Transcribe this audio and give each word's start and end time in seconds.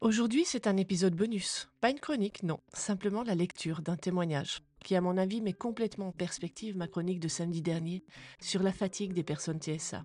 Aujourd'hui, 0.00 0.44
c'est 0.44 0.68
un 0.68 0.76
épisode 0.76 1.16
bonus. 1.16 1.68
Pas 1.80 1.90
une 1.90 1.98
chronique, 1.98 2.44
non. 2.44 2.60
Simplement 2.72 3.24
la 3.24 3.34
lecture 3.34 3.82
d'un 3.82 3.96
témoignage 3.96 4.60
qui, 4.84 4.94
à 4.94 5.00
mon 5.00 5.16
avis, 5.16 5.40
met 5.40 5.52
complètement 5.52 6.08
en 6.08 6.12
perspective 6.12 6.76
ma 6.76 6.86
chronique 6.86 7.18
de 7.18 7.26
samedi 7.26 7.62
dernier 7.62 8.04
sur 8.40 8.62
la 8.62 8.70
fatigue 8.70 9.12
des 9.12 9.24
personnes 9.24 9.60
TSA. 9.60 10.04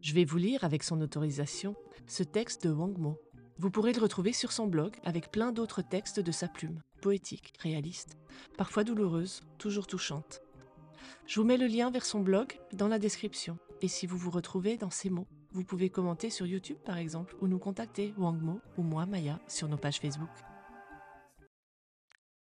Je 0.00 0.14
vais 0.14 0.24
vous 0.24 0.36
lire, 0.36 0.64
avec 0.64 0.82
son 0.82 1.00
autorisation, 1.00 1.76
ce 2.08 2.24
texte 2.24 2.66
de 2.66 2.72
Wang 2.72 2.98
Mo. 2.98 3.20
Vous 3.56 3.70
pourrez 3.70 3.92
le 3.92 4.00
retrouver 4.00 4.32
sur 4.32 4.50
son 4.50 4.66
blog 4.66 4.96
avec 5.04 5.30
plein 5.30 5.52
d'autres 5.52 5.82
textes 5.82 6.18
de 6.18 6.32
sa 6.32 6.48
plume, 6.48 6.82
poétiques, 7.02 7.52
réalistes, 7.60 8.18
parfois 8.58 8.82
douloureuses, 8.82 9.42
toujours 9.58 9.86
touchantes. 9.86 10.40
Je 11.28 11.38
vous 11.38 11.46
mets 11.46 11.56
le 11.56 11.68
lien 11.68 11.92
vers 11.92 12.04
son 12.04 12.18
blog 12.18 12.58
dans 12.72 12.88
la 12.88 12.98
description. 12.98 13.58
Et 13.80 13.86
si 13.86 14.08
vous 14.08 14.18
vous 14.18 14.30
retrouvez 14.30 14.76
dans 14.76 14.90
ces 14.90 15.08
mots, 15.08 15.28
vous 15.52 15.64
pouvez 15.64 15.90
commenter 15.90 16.30
sur 16.30 16.46
YouTube 16.46 16.78
par 16.84 16.96
exemple, 16.96 17.36
ou 17.40 17.46
nous 17.46 17.58
contacter, 17.58 18.14
Wang 18.16 18.40
Mo 18.40 18.60
ou 18.76 18.82
moi, 18.82 19.06
Maya, 19.06 19.40
sur 19.48 19.68
nos 19.68 19.76
pages 19.76 19.98
Facebook. 20.00 20.30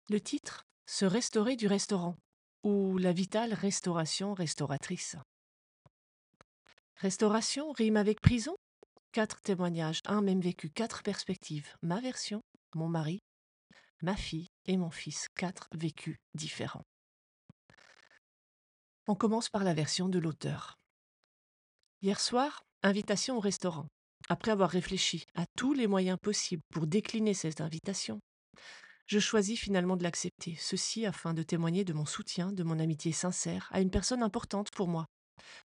Le 0.09 0.20
titre 0.20 0.64
Se 0.87 1.04
restaurer 1.04 1.56
du 1.56 1.66
restaurant, 1.66 2.16
ou 2.62 2.96
la 2.98 3.12
vitale 3.12 3.52
restauration 3.54 4.34
restauratrice. 4.34 5.16
Restauration 6.96 7.73
rime 7.73 7.96
avec 7.96 8.20
prison? 8.20 8.56
Quatre 9.12 9.40
témoignages, 9.42 10.01
un 10.06 10.23
même 10.23 10.40
vécu, 10.40 10.70
quatre 10.70 11.02
perspectives. 11.02 11.68
Ma 11.82 12.01
version, 12.01 12.40
mon 12.74 12.88
mari, 12.88 13.20
ma 14.02 14.16
fille 14.16 14.48
et 14.66 14.76
mon 14.76 14.90
fils, 14.90 15.28
quatre 15.37 15.68
vécus 15.74 16.16
différents. 16.34 16.84
On 19.06 19.15
commence 19.15 19.48
par 19.48 19.65
la 19.65 19.74
version 19.74 20.09
de 20.09 20.18
l'auteur. 20.18 20.78
Hier 22.02 22.20
soir, 22.20 22.62
invitation 22.86 23.36
au 23.36 23.40
restaurant. 23.40 23.86
Après 24.28 24.50
avoir 24.50 24.70
réfléchi 24.70 25.24
à 25.34 25.45
tous 25.56 25.72
les 25.72 25.86
moyens 25.86 26.18
possibles 26.20 26.62
pour 26.72 26.86
décliner 26.86 27.34
cette 27.34 27.60
invitation, 27.60 28.20
je 29.06 29.18
choisis 29.18 29.59
finalement 29.59 29.96
de 29.96 30.02
l'accepter, 30.02 30.56
ceci 30.59 31.07
afin 31.07 31.32
de 31.32 31.42
témoigner 31.42 31.84
de 31.84 31.92
mon 31.92 32.07
soutien, 32.07 32.51
de 32.51 32.64
mon 32.64 32.79
amitié 32.79 33.12
sincère 33.12 33.68
à 33.73 33.80
une 33.80 33.90
personne 33.90 34.23
importante 34.23 34.70
pour 34.73 34.88
moi, 34.88 35.07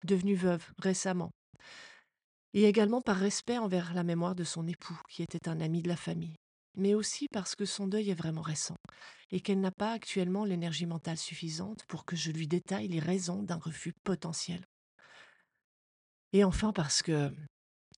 devenue 0.05 0.34
veuve 0.34 0.66
récemment, 0.78 1.30
et 2.55 2.64
également 2.64 3.00
par 3.00 3.16
respect 3.16 3.58
envers 3.58 3.94
la 3.94 4.02
mémoire 4.02 4.34
de 4.34 4.44
son 4.44 4.66
époux, 4.66 5.00
qui 5.08 5.22
était 5.22 5.48
un 5.48 5.61
ami 5.61 5.83
de 5.83 5.89
la 5.89 5.96
famille, 5.96 6.36
mais 6.77 6.94
aussi 6.94 7.27
parce 7.33 7.55
que 7.55 7.64
son 7.64 7.86
deuil 7.86 8.11
est 8.11 8.14
vraiment 8.14 8.42
récent, 8.42 8.77
et 9.30 9.41
qu'elle 9.41 9.61
n'a 9.61 9.70
pas 9.70 9.92
actuellement 9.92 10.44
l'énergie 10.44 10.86
mentale 10.86 11.19
suffisante 11.19 11.84
pour 11.86 12.05
que 12.05 12.16
je 12.16 12.33
lui 12.33 12.48
détaille 12.48 12.89
les 12.89 13.00
raisons 13.00 13.42
d'un 13.42 13.58
refus 13.58 13.92
potentiel. 14.02 14.64
Et 16.32 16.44
enfin 16.44 16.72
parce 16.72 17.02
que 17.02 17.32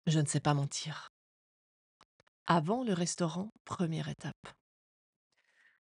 je 0.06 0.20
ne 0.20 0.26
sais 0.26 0.40
pas 0.40 0.54
mentir. 0.54 1.10
Avant 2.46 2.84
le 2.84 2.94
restaurant, 2.94 3.50
première 3.66 4.10
étape. 4.10 4.54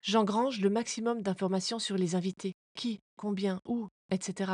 J'engrange 0.03 0.61
le 0.61 0.71
maximum 0.71 1.23
d'informations 1.23 1.79
sur 1.79 1.97
les 1.97 2.15
invités, 2.15 2.55
qui, 2.75 3.01
combien, 3.17 3.61
où, 3.67 3.89
etc. 4.11 4.53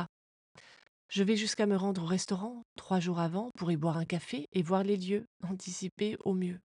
Je 1.08 1.22
vais 1.22 1.36
jusqu'à 1.36 1.66
me 1.66 1.76
rendre 1.76 2.04
au 2.04 2.06
restaurant 2.06 2.62
trois 2.76 3.00
jours 3.00 3.20
avant 3.20 3.50
pour 3.56 3.70
y 3.70 3.76
boire 3.76 3.98
un 3.98 4.06
café 4.06 4.46
et 4.52 4.62
voir 4.62 4.82
les 4.82 4.96
lieux, 4.96 5.26
anticipés 5.42 6.16
au 6.24 6.32
mieux. 6.32 6.58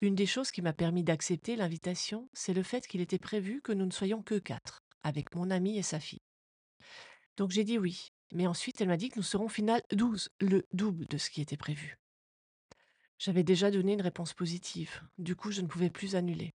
Une 0.00 0.14
des 0.14 0.26
choses 0.26 0.50
qui 0.50 0.62
m'a 0.62 0.72
permis 0.72 1.04
d'accepter 1.04 1.56
l'invitation, 1.56 2.28
c'est 2.32 2.54
le 2.54 2.62
fait 2.62 2.86
qu'il 2.86 3.00
était 3.00 3.18
prévu 3.18 3.60
que 3.62 3.72
nous 3.72 3.86
ne 3.86 3.90
soyons 3.90 4.22
que 4.22 4.38
quatre, 4.38 4.80
avec 5.02 5.34
mon 5.34 5.50
ami 5.50 5.78
et 5.78 5.82
sa 5.82 6.00
fille. 6.00 6.22
Donc 7.36 7.50
j'ai 7.50 7.64
dit 7.64 7.78
oui, 7.78 8.08
mais 8.32 8.46
ensuite 8.46 8.80
elle 8.80 8.88
m'a 8.88 8.96
dit 8.96 9.08
que 9.08 9.18
nous 9.18 9.22
serons 9.22 9.48
final 9.48 9.82
douze, 9.92 10.30
le 10.40 10.66
double 10.72 11.06
de 11.06 11.18
ce 11.18 11.30
qui 11.30 11.40
était 11.40 11.56
prévu. 11.56 11.98
J'avais 13.18 13.44
déjà 13.44 13.70
donné 13.70 13.92
une 13.92 14.02
réponse 14.02 14.32
positive, 14.32 15.02
du 15.18 15.36
coup 15.36 15.52
je 15.52 15.60
ne 15.60 15.68
pouvais 15.68 15.90
plus 15.90 16.16
annuler, 16.16 16.50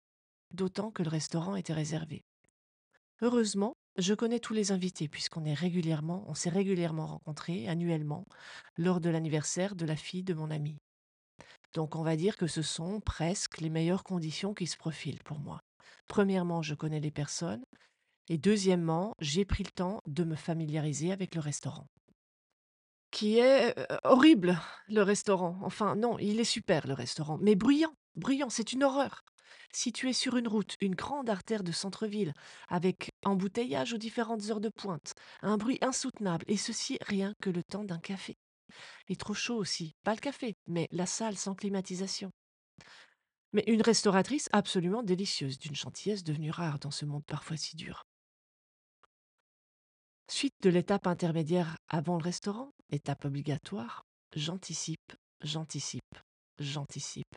d'autant 0.52 0.90
que 0.90 1.02
le 1.02 1.08
restaurant 1.08 1.56
était 1.56 1.72
réservé. 1.72 2.22
Heureusement, 3.22 3.74
je 3.96 4.14
connais 4.14 4.38
tous 4.38 4.54
les 4.54 4.70
invités 4.70 5.08
puisqu'on 5.08 5.44
est 5.44 5.54
régulièrement, 5.54 6.24
on 6.28 6.34
s'est 6.34 6.50
régulièrement 6.50 7.06
rencontrés 7.06 7.68
annuellement 7.68 8.26
lors 8.76 9.00
de 9.00 9.10
l'anniversaire 9.10 9.74
de 9.74 9.86
la 9.86 9.96
fille 9.96 10.22
de 10.22 10.34
mon 10.34 10.50
ami. 10.50 10.76
Donc 11.74 11.96
on 11.96 12.02
va 12.02 12.16
dire 12.16 12.36
que 12.36 12.46
ce 12.46 12.62
sont 12.62 13.00
presque 13.00 13.58
les 13.58 13.70
meilleures 13.70 14.04
conditions 14.04 14.54
qui 14.54 14.66
se 14.66 14.76
profilent 14.76 15.22
pour 15.24 15.38
moi. 15.38 15.60
Premièrement, 16.06 16.62
je 16.62 16.74
connais 16.74 17.00
les 17.00 17.10
personnes 17.10 17.64
et 18.28 18.38
deuxièmement, 18.38 19.14
j'ai 19.20 19.44
pris 19.44 19.64
le 19.64 19.70
temps 19.70 20.00
de 20.06 20.24
me 20.24 20.36
familiariser 20.36 21.12
avec 21.12 21.34
le 21.34 21.40
restaurant. 21.40 21.86
Qui 23.10 23.38
est 23.38 23.74
horrible, 24.04 24.60
le 24.88 25.02
restaurant. 25.02 25.58
Enfin 25.62 25.96
non, 25.96 26.18
il 26.18 26.40
est 26.40 26.44
super 26.44 26.86
le 26.86 26.92
restaurant, 26.92 27.38
mais 27.40 27.54
bruyant, 27.54 27.94
bruyant, 28.16 28.50
c'est 28.50 28.72
une 28.72 28.84
horreur. 28.84 29.22
Situé 29.72 30.12
sur 30.12 30.36
une 30.36 30.48
route, 30.48 30.76
une 30.80 30.94
grande 30.94 31.30
artère 31.30 31.62
de 31.62 31.72
centre-ville, 31.72 32.32
avec 32.68 33.10
embouteillage 33.24 33.92
aux 33.92 33.98
différentes 33.98 34.50
heures 34.50 34.60
de 34.60 34.70
pointe, 34.70 35.14
un 35.42 35.56
bruit 35.56 35.78
insoutenable, 35.80 36.44
et 36.48 36.56
ceci 36.56 36.98
rien 37.02 37.34
que 37.40 37.50
le 37.50 37.62
temps 37.62 37.84
d'un 37.84 37.98
café. 37.98 38.36
Et 39.08 39.16
trop 39.16 39.34
chaud 39.34 39.56
aussi, 39.56 39.94
pas 40.04 40.14
le 40.14 40.20
café, 40.20 40.54
mais 40.66 40.88
la 40.90 41.06
salle 41.06 41.36
sans 41.36 41.54
climatisation. 41.54 42.30
Mais 43.52 43.64
une 43.66 43.82
restauratrice 43.82 44.48
absolument 44.52 45.02
délicieuse, 45.02 45.58
d'une 45.58 45.74
gentillesse 45.74 46.24
devenue 46.24 46.50
rare 46.50 46.78
dans 46.78 46.90
ce 46.90 47.06
monde 47.06 47.24
parfois 47.26 47.56
si 47.56 47.76
dur. 47.76 48.07
Suite 50.30 50.56
de 50.60 50.68
l'étape 50.68 51.06
intermédiaire 51.06 51.78
avant 51.88 52.18
le 52.18 52.22
restaurant, 52.22 52.70
étape 52.90 53.24
obligatoire, 53.24 54.04
j'anticipe, 54.36 55.14
j'anticipe, 55.40 56.02
j'anticipe. 56.58 57.34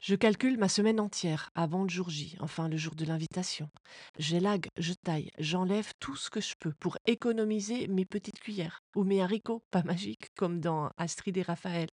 Je 0.00 0.16
calcule 0.16 0.58
ma 0.58 0.68
semaine 0.68 0.98
entière 0.98 1.50
avant 1.54 1.84
le 1.84 1.88
jour 1.88 2.10
J, 2.10 2.36
enfin 2.40 2.68
le 2.68 2.76
jour 2.76 2.96
de 2.96 3.04
l'invitation. 3.04 3.70
J'élague, 4.18 4.66
je 4.78 4.94
taille, 4.94 5.30
j'enlève 5.38 5.92
tout 6.00 6.16
ce 6.16 6.28
que 6.28 6.40
je 6.40 6.54
peux 6.58 6.72
pour 6.72 6.98
économiser 7.06 7.86
mes 7.86 8.04
petites 8.04 8.40
cuillères 8.40 8.80
ou 8.96 9.04
mes 9.04 9.22
haricots, 9.22 9.62
pas 9.70 9.84
magiques 9.84 10.34
comme 10.36 10.60
dans 10.60 10.90
Astrid 10.96 11.36
et 11.36 11.42
Raphaël, 11.42 11.88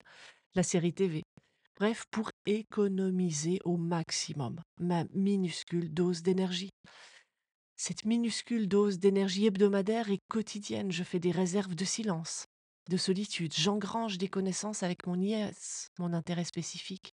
la 0.55 0.63
série 0.63 0.95
TV. 0.95 1.23
Bref, 1.79 2.07
pour 2.11 2.31
économiser 2.47 3.61
au 3.67 3.77
maximum 3.77 4.63
ma 4.81 5.05
minuscule 5.13 5.93
dose 5.93 6.23
d'énergie. 6.23 6.71
Cette 7.85 8.05
minuscule 8.05 8.69
dose 8.69 9.01
d'énergie 9.01 9.47
hebdomadaire 9.47 10.09
et 10.09 10.21
quotidienne, 10.29 10.93
je 10.93 11.03
fais 11.03 11.19
des 11.19 11.33
réserves 11.33 11.75
de 11.75 11.85
silence, 11.85 12.47
de 12.89 12.97
solitude, 12.97 13.53
j'engrange 13.53 14.19
des 14.19 14.29
connaissances 14.29 14.85
avec 14.85 15.05
mon 15.09 15.21
IS, 15.21 15.89
mon 15.99 16.13
intérêt 16.13 16.45
spécifique. 16.45 17.13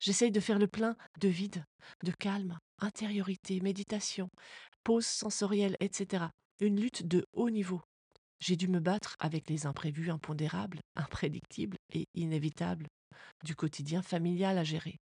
J'essaye 0.00 0.32
de 0.32 0.40
faire 0.40 0.58
le 0.58 0.66
plein 0.66 0.96
de 1.20 1.28
vide, 1.28 1.64
de 2.02 2.10
calme, 2.10 2.58
intériorité, 2.80 3.60
méditation, 3.60 4.28
pause 4.82 5.06
sensorielle, 5.06 5.76
etc. 5.78 6.24
Une 6.58 6.80
lutte 6.80 7.06
de 7.06 7.24
haut 7.32 7.50
niveau. 7.50 7.80
J'ai 8.40 8.56
dû 8.56 8.66
me 8.66 8.80
battre 8.80 9.14
avec 9.20 9.48
les 9.48 9.66
imprévus 9.66 10.10
impondérables, 10.10 10.80
imprédictibles 10.96 11.76
et 11.94 12.06
inévitables 12.14 12.88
du 13.44 13.54
quotidien 13.54 14.02
familial 14.02 14.58
à 14.58 14.64
gérer. 14.64 14.96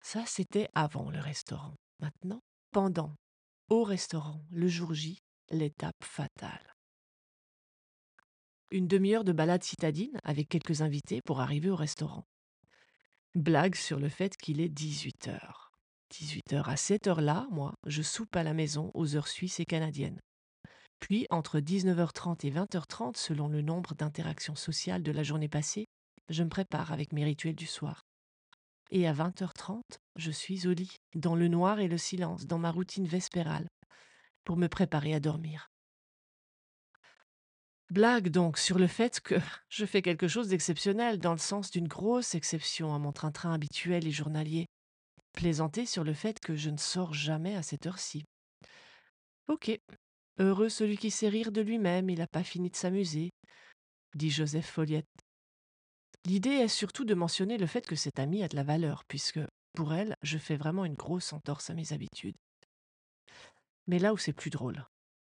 Ça, 0.00 0.24
c'était 0.26 0.68
avant 0.76 1.10
le 1.10 1.18
restaurant. 1.18 1.74
Maintenant, 1.98 2.38
pendant, 2.70 3.14
au 3.70 3.82
restaurant, 3.82 4.44
le 4.50 4.68
jour 4.68 4.94
J, 4.94 5.18
l'étape 5.50 6.02
fatale. 6.02 6.74
Une 8.70 8.86
demi-heure 8.86 9.24
de 9.24 9.32
balade 9.32 9.62
citadine 9.62 10.18
avec 10.24 10.48
quelques 10.48 10.82
invités 10.82 11.20
pour 11.24 11.40
arriver 11.40 11.70
au 11.70 11.76
restaurant 11.76 12.24
blague 13.34 13.74
sur 13.74 13.98
le 13.98 14.08
fait 14.08 14.36
qu'il 14.36 14.60
est 14.60 14.68
18 14.68 15.28
heures. 15.28 15.70
18 16.10 16.52
heures. 16.54 16.68
À 16.68 16.76
cette 16.76 17.06
heure-là, 17.06 17.46
moi, 17.50 17.74
je 17.86 18.02
soupe 18.02 18.34
à 18.36 18.42
la 18.42 18.54
maison 18.54 18.90
aux 18.94 19.16
heures 19.16 19.28
suisses 19.28 19.60
et 19.60 19.64
canadiennes. 19.64 20.20
Puis, 21.00 21.26
entre 21.30 21.60
19h30 21.60 22.46
et 22.46 22.50
20h30, 22.50 23.16
selon 23.16 23.48
le 23.48 23.62
nombre 23.62 23.94
d'interactions 23.94 24.56
sociales 24.56 25.02
de 25.02 25.12
la 25.12 25.22
journée 25.22 25.48
passée, 25.48 25.86
je 26.28 26.42
me 26.42 26.48
prépare 26.48 26.92
avec 26.92 27.12
mes 27.12 27.24
rituels 27.24 27.54
du 27.54 27.66
soir. 27.66 28.02
Et 28.90 29.06
à 29.06 29.12
20h30, 29.12 29.82
je 30.16 30.30
suis 30.30 30.66
au 30.66 30.72
lit, 30.72 30.96
dans 31.14 31.34
le 31.34 31.48
noir 31.48 31.80
et 31.80 31.88
le 31.88 31.98
silence, 31.98 32.46
dans 32.46 32.58
ma 32.58 32.70
routine 32.70 33.06
vespérale, 33.06 33.68
pour 34.44 34.56
me 34.56 34.68
préparer 34.68 35.14
à 35.14 35.20
dormir. 35.20 35.68
Blague 37.90 38.28
donc 38.28 38.58
sur 38.58 38.78
le 38.78 38.86
fait 38.86 39.20
que 39.20 39.34
je 39.68 39.86
fais 39.86 40.02
quelque 40.02 40.28
chose 40.28 40.48
d'exceptionnel 40.48 41.18
dans 41.18 41.32
le 41.32 41.38
sens 41.38 41.70
d'une 41.70 41.88
grosse 41.88 42.34
exception 42.34 42.94
à 42.94 42.98
mon 42.98 43.12
train-train 43.12 43.52
habituel 43.52 44.06
et 44.06 44.10
journalier. 44.10 44.66
Plaisanter 45.32 45.86
sur 45.86 46.04
le 46.04 46.14
fait 46.14 46.40
que 46.40 46.56
je 46.56 46.70
ne 46.70 46.76
sors 46.76 47.14
jamais 47.14 47.56
à 47.56 47.62
cette 47.62 47.86
heure-ci. 47.86 48.24
Ok, 49.48 49.70
heureux 50.38 50.68
celui 50.68 50.96
qui 50.96 51.10
sait 51.10 51.28
rire 51.28 51.52
de 51.52 51.60
lui-même, 51.60 52.10
il 52.10 52.18
n'a 52.18 52.26
pas 52.26 52.42
fini 52.42 52.68
de 52.70 52.76
s'amuser, 52.76 53.30
dit 54.14 54.30
Joseph 54.30 54.66
Folliette. 54.66 55.06
L'idée 56.28 56.50
est 56.50 56.68
surtout 56.68 57.06
de 57.06 57.14
mentionner 57.14 57.56
le 57.56 57.66
fait 57.66 57.86
que 57.86 57.96
cette 57.96 58.18
amie 58.18 58.42
a 58.42 58.48
de 58.48 58.56
la 58.56 58.62
valeur, 58.62 59.06
puisque, 59.06 59.40
pour 59.72 59.94
elle, 59.94 60.14
je 60.20 60.36
fais 60.36 60.56
vraiment 60.56 60.84
une 60.84 60.92
grosse 60.92 61.32
entorse 61.32 61.70
à 61.70 61.74
mes 61.74 61.94
habitudes. 61.94 62.36
Mais 63.86 63.98
là 63.98 64.12
où 64.12 64.18
c'est 64.18 64.34
plus 64.34 64.50
drôle, 64.50 64.84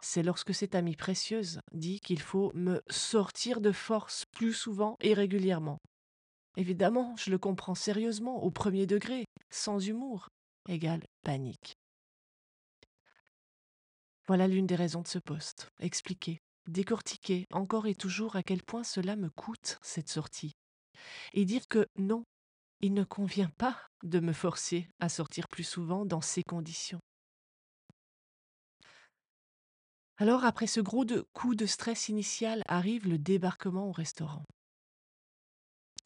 c'est 0.00 0.24
lorsque 0.24 0.52
cette 0.52 0.74
amie 0.74 0.96
précieuse 0.96 1.60
dit 1.70 2.00
qu'il 2.00 2.20
faut 2.20 2.50
me 2.56 2.82
sortir 2.90 3.60
de 3.60 3.70
force 3.70 4.24
plus 4.32 4.52
souvent 4.52 4.96
et 5.00 5.14
régulièrement. 5.14 5.78
Évidemment, 6.56 7.14
je 7.16 7.30
le 7.30 7.38
comprends 7.38 7.76
sérieusement, 7.76 8.42
au 8.42 8.50
premier 8.50 8.88
degré, 8.88 9.26
sans 9.48 9.78
humour, 9.78 10.28
égale 10.68 11.04
panique. 11.22 11.76
Voilà 14.26 14.48
l'une 14.48 14.66
des 14.66 14.74
raisons 14.74 15.02
de 15.02 15.08
ce 15.08 15.20
poste. 15.20 15.68
Expliquer, 15.78 16.40
décortiquer 16.66 17.46
encore 17.52 17.86
et 17.86 17.94
toujours 17.94 18.34
à 18.34 18.42
quel 18.42 18.64
point 18.64 18.82
cela 18.82 19.14
me 19.14 19.30
coûte, 19.30 19.78
cette 19.82 20.08
sortie. 20.08 20.56
Et 21.32 21.44
dire 21.44 21.68
que 21.68 21.86
non, 21.96 22.24
il 22.80 22.94
ne 22.94 23.04
convient 23.04 23.50
pas 23.58 23.76
de 24.02 24.20
me 24.20 24.32
forcer 24.32 24.88
à 25.00 25.08
sortir 25.08 25.48
plus 25.48 25.64
souvent 25.64 26.04
dans 26.06 26.20
ces 26.20 26.42
conditions. 26.42 27.00
Alors, 30.16 30.44
après 30.44 30.66
ce 30.66 30.80
gros 30.80 31.06
coup 31.32 31.54
de 31.54 31.66
stress 31.66 32.08
initial, 32.08 32.62
arrive 32.68 33.08
le 33.08 33.18
débarquement 33.18 33.88
au 33.88 33.92
restaurant. 33.92 34.44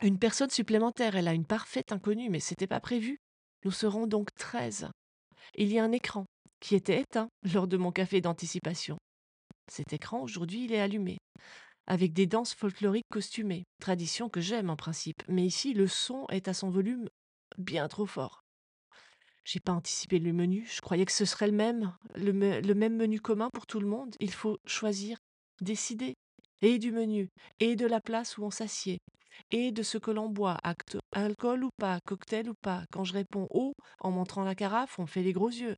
Une 0.02 0.18
personne 0.18 0.50
supplémentaire, 0.50 1.16
elle 1.16 1.28
a 1.28 1.34
une 1.34 1.46
parfaite 1.46 1.90
inconnue, 1.90 2.30
mais 2.30 2.40
c'était 2.40 2.66
pas 2.66 2.80
prévu. 2.80 3.18
Nous 3.64 3.72
serons 3.72 4.06
donc 4.06 4.32
13. 4.34 4.88
Il 5.56 5.72
y 5.72 5.78
a 5.78 5.84
un 5.84 5.92
écran 5.92 6.26
qui 6.60 6.74
était 6.74 7.00
éteint 7.00 7.28
lors 7.52 7.66
de 7.66 7.76
mon 7.76 7.90
café 7.90 8.20
d'anticipation. 8.20 8.98
Cet 9.70 9.92
écran, 9.92 10.20
aujourd'hui, 10.20 10.64
il 10.64 10.72
est 10.72 10.80
allumé, 10.80 11.18
avec 11.86 12.12
des 12.12 12.26
danses 12.26 12.54
folkloriques 12.54 13.08
costumées, 13.10 13.64
tradition 13.80 14.28
que 14.28 14.40
j'aime 14.40 14.70
en 14.70 14.76
principe, 14.76 15.22
mais 15.28 15.44
ici, 15.44 15.74
le 15.74 15.86
son 15.86 16.26
est 16.30 16.48
à 16.48 16.54
son 16.54 16.70
volume 16.70 17.08
bien 17.58 17.88
trop 17.88 18.06
fort. 18.06 18.40
J'ai 19.44 19.60
pas 19.60 19.72
anticipé 19.72 20.18
le 20.18 20.32
menu, 20.32 20.66
je 20.66 20.80
croyais 20.80 21.04
que 21.04 21.12
ce 21.12 21.26
serait 21.26 21.48
le 21.48 21.52
même, 21.52 21.94
le, 22.14 22.32
même 22.32 22.96
menu 22.96 23.20
commun 23.20 23.50
pour 23.52 23.66
tout 23.66 23.78
le 23.78 23.86
monde. 23.86 24.16
Il 24.18 24.32
faut 24.32 24.56
choisir, 24.64 25.18
décider, 25.60 26.14
et 26.62 26.78
du 26.78 26.92
menu, 26.92 27.28
et 27.60 27.76
de 27.76 27.86
la 27.86 28.00
place 28.00 28.38
où 28.38 28.44
on 28.44 28.50
s'assied, 28.50 28.98
et 29.50 29.70
de 29.70 29.82
ce 29.82 29.98
que 29.98 30.10
l'on 30.10 30.30
boit, 30.30 30.56
acte, 30.64 30.96
alcool 31.12 31.64
ou 31.64 31.68
pas, 31.76 31.98
cocktail 32.06 32.48
ou 32.48 32.54
pas. 32.62 32.84
Quand 32.90 33.04
je 33.04 33.12
réponds 33.12 33.46
eau, 33.50 33.74
en 34.00 34.10
montrant 34.10 34.44
la 34.44 34.54
carafe, 34.54 34.98
on 34.98 35.06
fait 35.06 35.22
les 35.22 35.34
gros 35.34 35.50
yeux. 35.50 35.76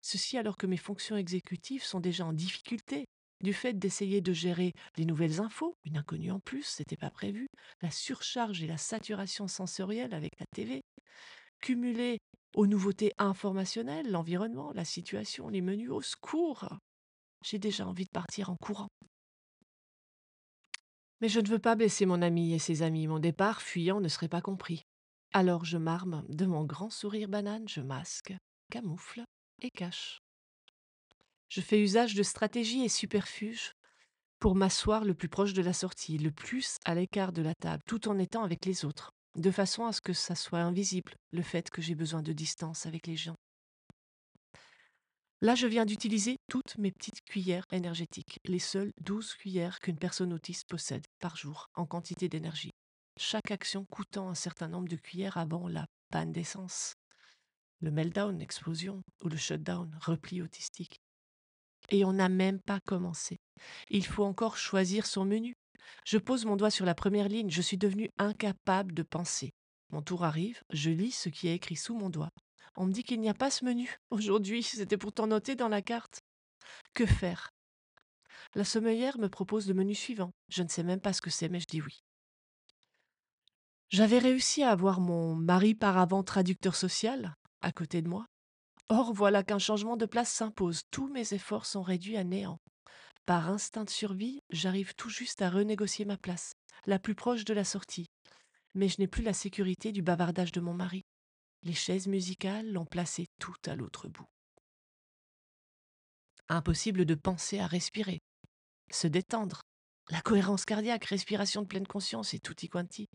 Ceci 0.00 0.38
alors 0.38 0.56
que 0.56 0.68
mes 0.68 0.76
fonctions 0.76 1.16
exécutives 1.16 1.82
sont 1.82 1.98
déjà 1.98 2.24
en 2.24 2.32
difficulté 2.32 3.06
du 3.42 3.52
fait 3.52 3.74
d'essayer 3.74 4.20
de 4.20 4.32
gérer 4.32 4.72
les 4.96 5.04
nouvelles 5.04 5.40
infos, 5.40 5.76
une 5.84 5.98
inconnue 5.98 6.30
en 6.30 6.40
plus, 6.40 6.62
c'était 6.62 6.96
pas 6.96 7.10
prévu, 7.10 7.48
la 7.82 7.90
surcharge 7.90 8.62
et 8.62 8.66
la 8.66 8.78
saturation 8.78 9.48
sensorielle 9.48 10.14
avec 10.14 10.38
la 10.40 10.46
TV, 10.54 10.82
cumulées 11.60 12.18
aux 12.54 12.66
nouveautés 12.66 13.12
informationnelles, 13.18 14.10
l'environnement, 14.10 14.72
la 14.74 14.84
situation, 14.84 15.48
les 15.48 15.60
menus 15.60 15.90
au 15.90 16.00
secours. 16.00 16.68
J'ai 17.44 17.58
déjà 17.58 17.86
envie 17.86 18.04
de 18.04 18.10
partir 18.10 18.50
en 18.50 18.56
courant. 18.56 18.88
Mais 21.20 21.28
je 21.28 21.40
ne 21.40 21.48
veux 21.48 21.58
pas 21.58 21.76
blesser 21.76 22.06
mon 22.06 22.22
ami 22.22 22.54
et 22.54 22.58
ses 22.58 22.82
amis, 22.82 23.06
mon 23.06 23.18
départ 23.18 23.62
fuyant 23.62 24.00
ne 24.00 24.08
serait 24.08 24.28
pas 24.28 24.42
compris. 24.42 24.82
Alors 25.32 25.64
je 25.64 25.78
m'arme 25.78 26.24
de 26.28 26.46
mon 26.46 26.64
grand 26.64 26.90
sourire 26.90 27.28
banane, 27.28 27.68
je 27.68 27.80
masque, 27.80 28.34
camoufle 28.70 29.24
et 29.62 29.70
cache. 29.70 30.20
Je 31.48 31.60
fais 31.60 31.80
usage 31.80 32.14
de 32.14 32.22
stratégie 32.22 32.82
et 32.82 32.88
superfuge 32.88 33.72
pour 34.38 34.54
m'asseoir 34.54 35.04
le 35.04 35.14
plus 35.14 35.28
proche 35.28 35.52
de 35.52 35.62
la 35.62 35.72
sortie, 35.72 36.18
le 36.18 36.30
plus 36.30 36.76
à 36.84 36.94
l'écart 36.94 37.32
de 37.32 37.42
la 37.42 37.54
table, 37.54 37.82
tout 37.86 38.08
en 38.08 38.18
étant 38.18 38.42
avec 38.42 38.64
les 38.64 38.84
autres, 38.84 39.12
de 39.36 39.50
façon 39.50 39.86
à 39.86 39.92
ce 39.92 40.00
que 40.00 40.12
ça 40.12 40.34
soit 40.34 40.60
invisible, 40.60 41.14
le 41.32 41.42
fait 41.42 41.70
que 41.70 41.80
j'ai 41.82 41.94
besoin 41.94 42.22
de 42.22 42.32
distance 42.32 42.86
avec 42.86 43.06
les 43.06 43.16
gens. 43.16 43.36
Là, 45.42 45.54
je 45.54 45.66
viens 45.66 45.84
d'utiliser 45.84 46.36
toutes 46.48 46.78
mes 46.78 46.90
petites 46.90 47.22
cuillères 47.22 47.66
énergétiques, 47.70 48.38
les 48.46 48.58
seules 48.58 48.92
douze 49.00 49.34
cuillères 49.34 49.80
qu'une 49.80 49.98
personne 49.98 50.32
autiste 50.32 50.66
possède 50.66 51.04
par 51.20 51.36
jour 51.36 51.68
en 51.74 51.86
quantité 51.86 52.28
d'énergie. 52.28 52.72
Chaque 53.18 53.50
action 53.50 53.84
coûtant 53.90 54.28
un 54.28 54.34
certain 54.34 54.68
nombre 54.68 54.88
de 54.88 54.96
cuillères 54.96 55.36
avant 55.36 55.68
la 55.68 55.86
panne 56.10 56.32
d'essence, 56.32 56.94
le 57.80 57.90
meltdown, 57.90 58.40
explosion, 58.40 59.02
ou 59.22 59.28
le 59.28 59.36
shutdown, 59.36 59.96
repli 60.00 60.40
autistique. 60.40 60.96
Et 61.90 62.04
on 62.04 62.12
n'a 62.12 62.28
même 62.28 62.60
pas 62.60 62.80
commencé. 62.80 63.38
Il 63.90 64.04
faut 64.04 64.24
encore 64.24 64.56
choisir 64.56 65.06
son 65.06 65.24
menu. 65.24 65.54
Je 66.04 66.18
pose 66.18 66.44
mon 66.44 66.56
doigt 66.56 66.70
sur 66.70 66.84
la 66.84 66.94
première 66.94 67.28
ligne, 67.28 67.50
je 67.50 67.62
suis 67.62 67.78
devenu 67.78 68.10
incapable 68.18 68.92
de 68.92 69.02
penser. 69.02 69.52
Mon 69.90 70.02
tour 70.02 70.24
arrive, 70.24 70.60
je 70.70 70.90
lis 70.90 71.12
ce 71.12 71.28
qui 71.28 71.48
est 71.48 71.54
écrit 71.54 71.76
sous 71.76 71.96
mon 71.96 72.10
doigt. 72.10 72.30
On 72.76 72.86
me 72.86 72.92
dit 72.92 73.04
qu'il 73.04 73.20
n'y 73.20 73.28
a 73.28 73.34
pas 73.34 73.50
ce 73.50 73.64
menu. 73.64 73.96
Aujourd'hui, 74.10 74.62
c'était 74.62 74.98
pourtant 74.98 75.26
noté 75.26 75.54
dans 75.54 75.68
la 75.68 75.82
carte. 75.82 76.20
Que 76.94 77.06
faire? 77.06 77.50
La 78.54 78.64
sommelière 78.64 79.18
me 79.18 79.28
propose 79.28 79.68
le 79.68 79.74
menu 79.74 79.94
suivant. 79.94 80.32
Je 80.48 80.62
ne 80.62 80.68
sais 80.68 80.82
même 80.82 81.00
pas 81.00 81.12
ce 81.12 81.22
que 81.22 81.30
c'est, 81.30 81.48
mais 81.48 81.60
je 81.60 81.66
dis 81.66 81.82
oui. 81.82 82.02
J'avais 83.88 84.18
réussi 84.18 84.62
à 84.62 84.70
avoir 84.70 85.00
mon 85.00 85.34
mari 85.36 85.74
par 85.74 85.96
avant 85.96 86.22
traducteur 86.22 86.74
social 86.74 87.34
à 87.60 87.72
côté 87.72 88.02
de 88.02 88.08
moi. 88.08 88.26
Or, 88.88 89.12
voilà 89.12 89.42
qu'un 89.42 89.58
changement 89.58 89.96
de 89.96 90.06
place 90.06 90.30
s'impose. 90.30 90.82
Tous 90.90 91.08
mes 91.08 91.34
efforts 91.34 91.66
sont 91.66 91.82
réduits 91.82 92.16
à 92.16 92.24
néant. 92.24 92.60
Par 93.24 93.50
instinct 93.50 93.84
de 93.84 93.90
survie, 93.90 94.40
j'arrive 94.50 94.94
tout 94.94 95.10
juste 95.10 95.42
à 95.42 95.50
renégocier 95.50 96.04
ma 96.04 96.16
place, 96.16 96.54
la 96.86 97.00
plus 97.00 97.16
proche 97.16 97.44
de 97.44 97.54
la 97.54 97.64
sortie. 97.64 98.06
Mais 98.74 98.88
je 98.88 99.00
n'ai 99.00 99.08
plus 99.08 99.24
la 99.24 99.32
sécurité 99.32 99.90
du 99.90 100.02
bavardage 100.02 100.52
de 100.52 100.60
mon 100.60 100.74
mari. 100.74 101.04
Les 101.64 101.72
chaises 101.72 102.06
musicales 102.06 102.70
l'ont 102.70 102.84
placé 102.84 103.26
tout 103.40 103.56
à 103.66 103.74
l'autre 103.74 104.06
bout. 104.06 104.28
Impossible 106.48 107.04
de 107.04 107.16
penser 107.16 107.58
à 107.58 107.66
respirer, 107.66 108.20
se 108.92 109.08
détendre. 109.08 109.62
La 110.10 110.20
cohérence 110.20 110.64
cardiaque, 110.64 111.06
respiration 111.06 111.62
de 111.62 111.66
pleine 111.66 111.88
conscience 111.88 112.34
et 112.34 112.38
tutti 112.38 112.68
quanti. 112.68 113.08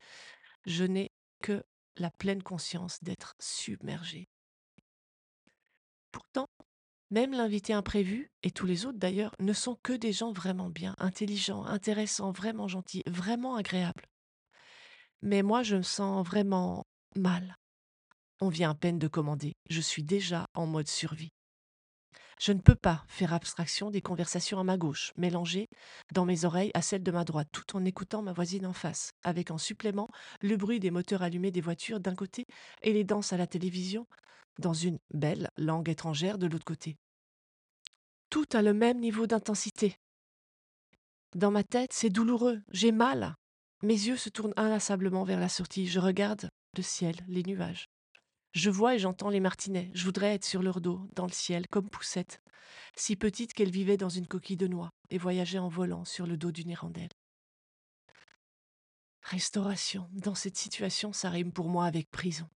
Je 0.66 0.84
n'ai 0.84 1.12
que 1.42 1.64
la 1.96 2.12
pleine 2.12 2.44
conscience 2.44 3.02
d'être 3.02 3.34
submergé. 3.40 4.28
Pourtant, 6.12 6.48
même 7.10 7.32
l'invité 7.32 7.74
imprévu, 7.74 8.32
et 8.44 8.52
tous 8.52 8.66
les 8.66 8.86
autres 8.86 8.98
d'ailleurs, 8.98 9.36
ne 9.40 9.54
sont 9.54 9.78
que 9.84 9.94
des 9.94 10.14
gens 10.14 10.32
vraiment 10.32 10.70
bien, 10.70 10.96
intelligents, 10.98 11.66
intéressants, 11.66 12.32
vraiment 12.32 12.68
gentils, 12.68 13.04
vraiment 13.08 13.56
agréables. 13.56 14.06
Mais 15.22 15.44
moi, 15.44 15.64
je 15.64 15.78
me 15.78 15.84
sens 15.84 16.26
vraiment 16.26 16.86
mal, 17.16 17.56
on 18.42 18.50
vient 18.50 18.72
à 18.72 18.76
peine 18.76 18.98
de 18.98 19.08
commander. 19.08 19.54
Je 19.70 19.82
suis 19.82 20.04
déjà 20.04 20.46
en 20.56 20.66
mode 20.66 20.88
survie. 20.88 21.32
Je 22.42 22.54
ne 22.54 22.60
peux 22.60 22.74
pas 22.74 23.06
faire 23.08 23.36
abstraction 23.36 23.92
des 23.92 24.02
conversations 24.02 24.60
à 24.60 24.64
ma 24.64 24.76
gauche, 24.76 25.14
mélangées 25.16 25.70
dans 26.12 26.26
mes 26.26 26.44
oreilles 26.44 26.72
à 26.74 26.82
celles 26.82 27.04
de 27.04 27.12
ma 27.12 27.24
droite, 27.24 27.50
tout 27.52 27.78
en 27.78 27.86
écoutant 27.86 28.24
ma 28.24 28.34
voisine 28.34 28.66
en 28.66 28.74
face, 28.74 29.12
avec 29.24 29.52
en 29.52 29.60
supplément 29.60 30.10
le 30.42 30.58
bruit 30.58 30.80
des 30.80 30.90
moteurs 30.90 31.22
allumés 31.22 31.52
des 31.52 31.62
voitures 31.62 32.00
d'un 32.00 32.16
côté 32.16 32.48
et 32.82 32.94
les 32.94 33.04
danses 33.04 33.32
à 33.32 33.38
la 33.38 33.46
télévision 33.46 34.08
dans 34.58 34.74
une 34.74 34.98
belle 35.14 35.52
langue 35.56 35.88
étrangère 35.88 36.40
de 36.40 36.48
l'autre 36.48 36.66
côté. 36.66 36.98
Tout 38.32 38.48
a 38.54 38.64
le 38.64 38.74
même 38.74 39.00
niveau 39.00 39.28
d'intensité. 39.28 40.00
Dans 41.36 41.52
ma 41.52 41.64
tête, 41.64 41.94
c'est 41.94 42.10
douloureux, 42.10 42.64
j'ai 42.72 42.92
mal. 42.92 43.36
Mes 43.84 43.94
yeux 43.94 44.18
se 44.18 44.30
tournent 44.30 44.56
inlassablement 44.58 45.26
vers 45.26 45.40
la 45.40 45.50
sortie, 45.50 45.86
je 45.86 46.00
regarde 46.00 46.50
le 46.76 46.82
ciel, 46.82 47.18
les 47.28 47.44
nuages. 47.44 47.88
Je 48.54 48.70
vois 48.70 48.96
et 48.96 49.00
j'entends 49.00 49.30
les 49.30 49.40
martinets. 49.40 49.90
Je 49.94 50.04
voudrais 50.04 50.34
être 50.34 50.44
sur 50.44 50.62
leur 50.62 50.82
dos, 50.82 51.08
dans 51.16 51.26
le 51.26 51.32
ciel, 51.32 51.68
comme 51.68 51.90
Poussette, 51.90 52.42
si 52.96 53.16
petite 53.16 53.54
qu'elle 53.54 53.72
vivait 53.72 53.98
dans 53.98 54.10
une 54.10 54.28
coquille 54.28 54.58
de 54.58 54.68
noix 54.68 54.90
et 55.10 55.18
voyageait 55.18 55.60
en 55.60 55.70
volant 55.70 56.04
sur 56.04 56.28
le 56.28 56.36
dos 56.36 56.52
d'une 56.52 56.70
hirondelle. 56.70 57.12
Restauration. 59.22 60.10
Dans 60.12 60.36
cette 60.36 60.58
situation, 60.58 61.14
ça 61.14 61.30
rime 61.30 61.54
pour 61.54 61.70
moi 61.70 61.86
avec 61.86 62.10
prison. 62.10 62.50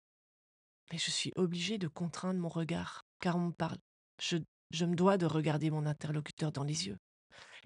Mais 0.91 0.99
je 0.99 1.11
suis 1.11 1.33
obligée 1.37 1.79
de 1.79 1.89
contraindre 1.89 2.41
mon 2.41 2.49
regard, 2.49 3.03
car 3.21 3.37
on 3.37 3.47
me 3.47 3.53
parle. 3.53 3.79
Je, 4.21 4.39
je 4.71 4.85
me 4.85 4.97
dois 4.97 5.17
de 5.17 5.27
regarder 5.27 5.71
mon 5.71 5.87
interlocuteur 5.87 6.51
dans 6.51 6.65
les 6.65 6.89
yeux. 6.89 6.99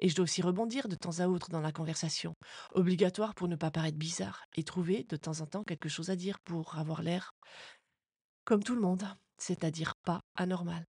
Et 0.01 0.09
je 0.09 0.15
dois 0.15 0.25
aussi 0.25 0.43
rebondir 0.43 0.89
de 0.89 0.95
temps 0.95 1.19
à 1.21 1.27
autre 1.27 1.51
dans 1.51 1.61
la 1.61 1.73
conversation, 1.73 2.35
obligatoire 2.73 3.35
pour 3.35 3.49
ne 3.49 3.57
pas 3.57 3.71
paraître 3.71 3.99
bizarre, 3.99 4.45
et 4.57 4.63
trouver 4.63 5.05
de 5.05 5.17
temps 5.17 5.41
en 5.41 5.47
temps 5.47 5.65
quelque 5.65 5.89
chose 5.89 6.11
à 6.11 6.17
dire 6.17 6.39
pour 6.41 6.79
avoir 6.79 7.03
l'air 7.03 7.33
comme 8.49 8.65
tout 8.65 8.75
le 8.75 8.81
monde, 8.81 9.07
c'est-à-dire 9.37 9.93
pas 10.07 10.23
anormal. 10.35 10.87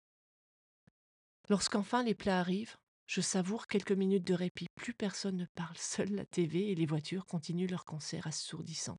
Lorsqu'enfin 1.50 2.02
les 2.02 2.14
plats 2.14 2.40
arrivent, 2.40 2.78
je 3.06 3.20
savoure 3.20 3.66
quelques 3.66 3.92
minutes 3.92 4.26
de 4.26 4.32
répit. 4.32 4.68
Plus 4.74 4.94
personne 4.94 5.36
ne 5.36 5.44
parle, 5.54 5.76
seule 5.78 6.14
la 6.14 6.24
TV 6.24 6.70
et 6.70 6.74
les 6.74 6.86
voitures 6.86 7.26
continuent 7.26 7.68
leur 7.68 7.84
concert 7.84 8.26
assourdissant. 8.26 8.96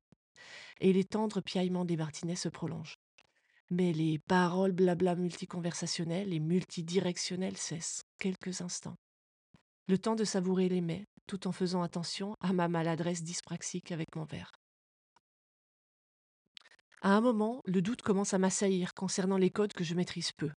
Et 0.80 0.92
les 0.92 1.02
tendres 1.02 1.40
piaillements 1.40 1.84
des 1.84 1.96
martinets 1.96 2.36
se 2.36 2.48
prolongent. 2.48 2.94
Mais 3.70 3.92
les 3.92 4.20
paroles 4.20 4.70
blabla 4.70 5.16
multiconversationnelles 5.16 6.32
et 6.32 6.38
multidirectionnelles 6.38 7.56
cessent 7.56 8.02
quelques 8.20 8.60
instants. 8.60 8.94
Le 9.88 9.98
temps 9.98 10.14
de 10.14 10.22
savourer 10.22 10.68
les 10.68 10.80
mets, 10.80 11.06
tout 11.26 11.48
en 11.48 11.52
faisant 11.52 11.82
attention 11.82 12.36
à 12.38 12.52
ma 12.52 12.68
maladresse 12.68 13.24
dyspraxique 13.24 13.90
avec 13.90 14.14
mon 14.14 14.26
verre. 14.26 14.52
À 17.04 17.10
un 17.10 17.20
moment, 17.20 17.60
le 17.66 17.82
doute 17.82 18.00
commence 18.00 18.32
à 18.32 18.38
m'assaillir 18.38 18.94
concernant 18.94 19.36
les 19.36 19.50
codes 19.50 19.74
que 19.74 19.84
je 19.84 19.94
maîtrise 19.94 20.32
peu. 20.32 20.50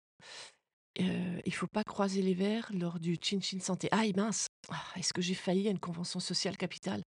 Il 0.95 1.53
faut 1.53 1.67
pas 1.67 1.83
croiser 1.83 2.21
les 2.21 2.33
verres 2.33 2.71
lors 2.73 3.01
du 3.01 3.17
chin-chin 3.21 3.59
santé. 3.59 3.89
Aïe 3.91 4.13
mince, 4.15 4.47
ah, 4.69 4.81
est-ce 4.95 5.11
que 5.11 5.21
j'ai 5.21 5.33
failli 5.33 5.67
à 5.67 5.71
une 5.71 5.79
convention 5.79 6.21
sociale 6.21 6.55
capitale? 6.55 7.03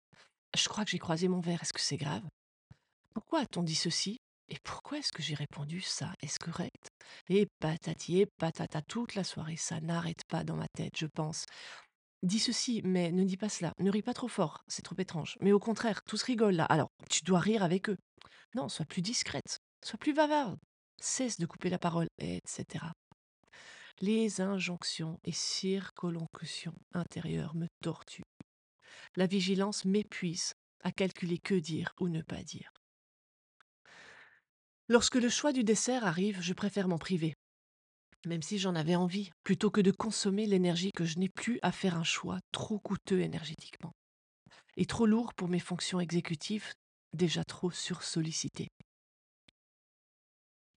Je 0.56 0.66
crois 0.70 0.86
que 0.86 0.90
j'ai 0.90 0.98
croisé 0.98 1.28
mon 1.28 1.40
verre, 1.40 1.62
est-ce 1.62 1.74
que 1.74 1.82
c'est 1.82 1.98
grave? 1.98 2.22
Pourquoi 3.12 3.40
a-t-on 3.40 3.62
dit 3.62 3.74
ceci? 3.74 4.16
Et 4.48 4.56
pourquoi 4.64 4.98
est-ce 4.98 5.12
que 5.12 5.22
j'ai 5.22 5.34
répondu 5.34 5.82
ça? 5.82 6.14
Est-ce 6.22 6.38
correct? 6.38 6.88
Et 7.28 7.46
patati 7.58 8.20
et 8.20 8.26
patata 8.38 8.80
toute 8.80 9.16
la 9.16 9.24
soirée, 9.24 9.56
ça 9.56 9.82
n'arrête 9.82 10.24
pas 10.28 10.44
dans 10.44 10.56
ma 10.56 10.68
tête, 10.68 10.96
je 10.96 11.06
pense. 11.06 11.44
Dis 12.22 12.38
ceci, 12.38 12.80
mais 12.84 13.12
ne 13.12 13.24
dis 13.24 13.36
pas 13.36 13.50
cela. 13.50 13.72
Ne 13.80 13.90
ris 13.90 14.02
pas 14.02 14.14
trop 14.14 14.28
fort, 14.28 14.62
c'est 14.66 14.82
trop 14.82 14.96
étrange. 14.98 15.36
Mais 15.42 15.52
au 15.52 15.58
contraire, 15.58 16.00
tous 16.04 16.22
rigolent 16.22 16.56
là. 16.56 16.64
Alors, 16.64 16.88
tu 17.10 17.22
dois 17.22 17.40
rire 17.40 17.62
avec 17.62 17.90
eux. 17.90 17.98
Non, 18.54 18.68
sois 18.68 18.86
plus 18.86 19.02
discrète, 19.02 19.58
sois 19.84 19.98
plus 19.98 20.14
bavarde. 20.14 20.58
Cesse 20.98 21.38
de 21.38 21.46
couper 21.46 21.68
la 21.68 21.78
parole, 21.78 22.08
etc. 22.18 22.84
Les 24.00 24.40
injonctions 24.40 25.18
et 25.24 25.32
circonlocutions 25.32 26.74
intérieures 26.92 27.54
me 27.54 27.66
tortuent. 27.82 28.24
La 29.16 29.26
vigilance 29.26 29.84
m'épuise 29.84 30.54
à 30.82 30.92
calculer 30.92 31.38
que 31.38 31.54
dire 31.54 31.92
ou 32.00 32.08
ne 32.08 32.22
pas 32.22 32.42
dire. 32.42 32.72
Lorsque 34.88 35.16
le 35.16 35.28
choix 35.28 35.52
du 35.52 35.64
dessert 35.64 36.04
arrive, 36.06 36.40
je 36.40 36.52
préfère 36.52 36.88
m'en 36.88 36.98
priver, 36.98 37.34
même 38.26 38.42
si 38.42 38.58
j'en 38.58 38.74
avais 38.74 38.96
envie, 38.96 39.30
plutôt 39.44 39.70
que 39.70 39.80
de 39.80 39.90
consommer 39.90 40.46
l'énergie 40.46 40.92
que 40.92 41.04
je 41.04 41.18
n'ai 41.18 41.28
plus 41.28 41.58
à 41.62 41.72
faire 41.72 41.96
un 41.96 42.04
choix 42.04 42.38
trop 42.52 42.78
coûteux 42.78 43.20
énergétiquement 43.20 43.92
et 44.76 44.84
trop 44.84 45.06
lourd 45.06 45.32
pour 45.34 45.48
mes 45.48 45.58
fonctions 45.58 46.00
exécutives 46.00 46.72
déjà 47.16 47.44
trop 47.44 47.70
sursollicitées. 47.70 48.68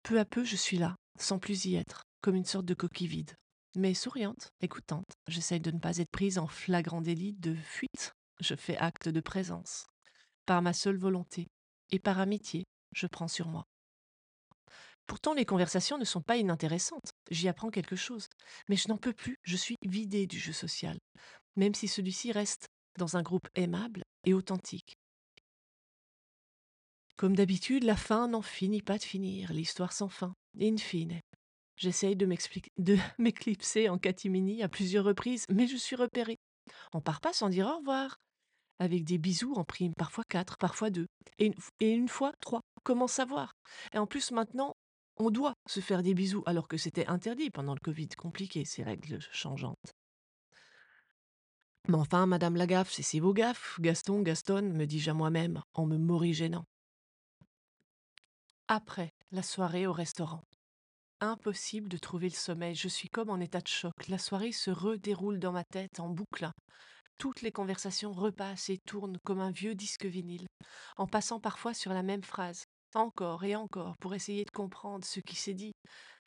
Peu 0.04 0.20
à 0.20 0.26
peu, 0.26 0.44
je 0.44 0.56
suis 0.56 0.78
là, 0.78 0.96
sans 1.20 1.40
plus 1.40 1.66
y 1.66 1.76
être, 1.76 2.04
comme 2.22 2.36
une 2.36 2.46
sorte 2.46 2.66
de 2.66 2.74
coquille 2.74 3.08
vide. 3.08 3.36
Mais 3.76 3.94
souriante, 3.94 4.50
écoutante, 4.62 5.12
j'essaye 5.28 5.60
de 5.60 5.72
ne 5.72 5.80
pas 5.80 5.98
être 5.98 6.10
prise 6.12 6.40
en 6.40 6.48
flagrant 6.48 7.02
délit 7.02 7.34
de 7.34 7.54
fuite. 7.56 8.14
Je 8.40 8.56
fais 8.56 8.78
acte 8.78 9.10
de 9.10 9.20
présence. 9.20 9.86
Par 10.46 10.62
ma 10.62 10.74
seule 10.74 10.98
volonté 10.98 11.48
et 11.92 12.00
par 12.00 12.20
amitié, 12.20 12.64
je 12.96 13.06
prends 13.06 13.28
sur 13.28 13.48
moi. 13.48 13.66
Pourtant, 15.06 15.34
les 15.34 15.46
conversations 15.46 15.98
ne 15.98 16.06
sont 16.06 16.22
pas 16.22 16.38
inintéressantes. 16.38 17.12
J'y 17.32 17.48
apprends 17.48 17.70
quelque 17.70 17.96
chose. 17.96 18.28
Mais 18.70 18.76
je 18.76 18.88
n'en 18.88 18.98
peux 18.98 19.14
plus, 19.14 19.38
je 19.44 19.58
suis 19.58 19.76
vidée 19.84 20.28
du 20.28 20.40
jeu 20.40 20.54
social, 20.54 20.98
même 21.56 21.74
si 21.74 21.88
celui-ci 21.88 22.32
reste 22.32 22.68
dans 22.98 23.18
un 23.18 23.24
groupe 23.24 23.48
aimable 23.56 24.04
et 24.26 24.34
authentique. 24.34 24.96
Comme 27.20 27.36
d'habitude, 27.36 27.84
la 27.84 27.98
fin 27.98 28.30
n'en 28.30 28.42
finit 28.42 28.82
pas 28.82 28.98
de 28.98 29.04
finir, 29.04 29.52
l'histoire 29.52 29.92
sans 29.92 30.08
fin. 30.08 30.34
In 30.58 30.78
fine, 30.78 31.20
j'essaye 31.76 32.16
de 32.16 32.26
m'éclipser 33.18 33.90
en 33.90 33.98
catimini 33.98 34.64
à 34.64 34.70
plusieurs 34.70 35.04
reprises, 35.04 35.46
mais 35.50 35.68
je 35.68 35.76
suis 35.76 35.98
repérée. 35.98 36.38
On 36.94 37.02
part 37.02 37.20
pas 37.20 37.34
sans 37.34 37.50
dire 37.50 37.68
au 37.68 37.80
revoir. 37.80 38.16
Avec 38.80 39.04
des 39.04 39.18
bisous 39.18 39.54
en 39.56 39.66
prime, 39.66 39.92
parfois 39.98 40.24
quatre, 40.30 40.56
parfois 40.58 40.92
deux. 40.92 41.08
Et 41.40 41.52
une, 41.82 42.08
fois 42.08 42.32
trois. 42.40 42.62
Comment 42.86 43.08
savoir? 43.08 43.52
Et 43.94 43.98
en 43.98 44.08
plus, 44.08 44.32
maintenant, 44.32 44.78
on 45.18 45.30
doit 45.30 45.56
se 45.68 45.82
faire 45.82 46.04
des 46.04 46.14
bisous, 46.14 46.44
alors 46.46 46.70
que 46.70 46.78
c'était 46.78 47.08
interdit 47.08 47.50
pendant 47.50 47.74
le 47.74 47.82
Covid. 47.84 48.08
Compliqué, 48.18 48.64
ces 48.64 48.84
règles 48.84 49.20
changeantes. 49.34 49.92
Mais 51.90 51.96
enfin, 51.96 52.28
Madame 52.28 52.56
la 52.56 52.66
gaffe, 52.66 52.94
c'est 52.94 53.20
vos 53.20 53.34
gaffes, 53.34 53.78
Gaston, 53.82 54.22
Gaston, 54.22 54.62
me 54.74 54.86
dis-je 54.86 55.12
à 55.12 55.14
moi-même, 55.14 55.62
en 55.74 55.86
me 55.86 55.98
morigénant. 55.98 56.64
Après 58.72 59.16
la 59.32 59.42
soirée 59.42 59.88
au 59.88 59.94
restaurant. 59.94 60.44
Impossible 61.22 61.90
de 61.90 61.98
trouver 61.98 62.30
le 62.30 62.36
sommeil, 62.36 62.76
je 62.76 62.88
suis 62.88 63.10
comme 63.10 63.32
en 63.32 63.40
état 63.40 63.62
de 63.62 63.68
choc. 63.68 64.08
La 64.10 64.20
soirée 64.20 64.52
se 64.52 64.70
redéroule 64.70 65.40
dans 65.40 65.52
ma 65.52 65.64
tête 65.64 66.00
en 66.00 66.08
boucle. 66.08 66.48
Toutes 67.18 67.42
les 67.42 67.52
conversations 67.52 68.14
repassent 68.14 68.70
et 68.70 68.78
tournent 68.86 69.18
comme 69.26 69.40
un 69.40 69.50
vieux 69.50 69.74
disque 69.74 70.06
vinyle, 70.06 70.46
en 70.98 71.08
passant 71.08 71.40
parfois 71.40 71.74
sur 71.74 71.94
la 71.94 72.04
même 72.04 72.24
phrase, 72.24 72.66
encore 72.94 73.44
et 73.44 73.56
encore, 73.56 73.98
pour 73.98 74.14
essayer 74.14 74.46
de 74.46 74.52
comprendre 74.52 75.04
ce 75.04 75.20
qui 75.20 75.36
s'est 75.36 75.56
dit, 75.56 75.74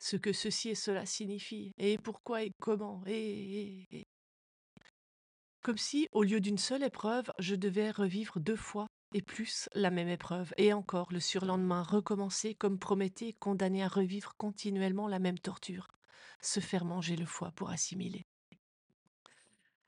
ce 0.01 0.17
que 0.17 0.33
ceci 0.33 0.71
et 0.71 0.75
cela 0.75 1.07
signifient, 1.07 1.71
et 1.79 1.97
pourquoi 1.97 2.43
et 2.43 2.51
comment, 2.61 3.05
et, 3.07 3.13
et, 3.13 3.87
et. 3.93 4.05
Comme 5.63 5.79
si, 5.79 6.09
au 6.11 6.25
lieu 6.25 6.41
d'une 6.41 6.59
seule 6.59 6.83
épreuve, 6.83 7.31
je 7.39 7.55
devais 7.55 7.93
revivre 7.93 8.41
deux 8.41 8.57
fois 8.57 8.89
et 9.15 9.23
plus 9.23 9.69
la 9.75 9.91
même 9.91 10.09
épreuve, 10.09 10.53
et 10.57 10.73
encore 10.73 11.13
le 11.13 11.21
surlendemain 11.21 11.83
recommencer 11.83 12.55
comme 12.55 12.79
Prométhée, 12.79 13.35
condamné 13.35 13.83
à 13.83 13.89
revivre 13.89 14.35
continuellement 14.37 15.09
la 15.09 15.19
même 15.19 15.39
torture, 15.39 15.89
se 16.41 16.61
faire 16.61 16.85
manger 16.85 17.17
le 17.17 17.27
foie 17.27 17.53
pour 17.53 17.71
assimiler. 17.71 18.25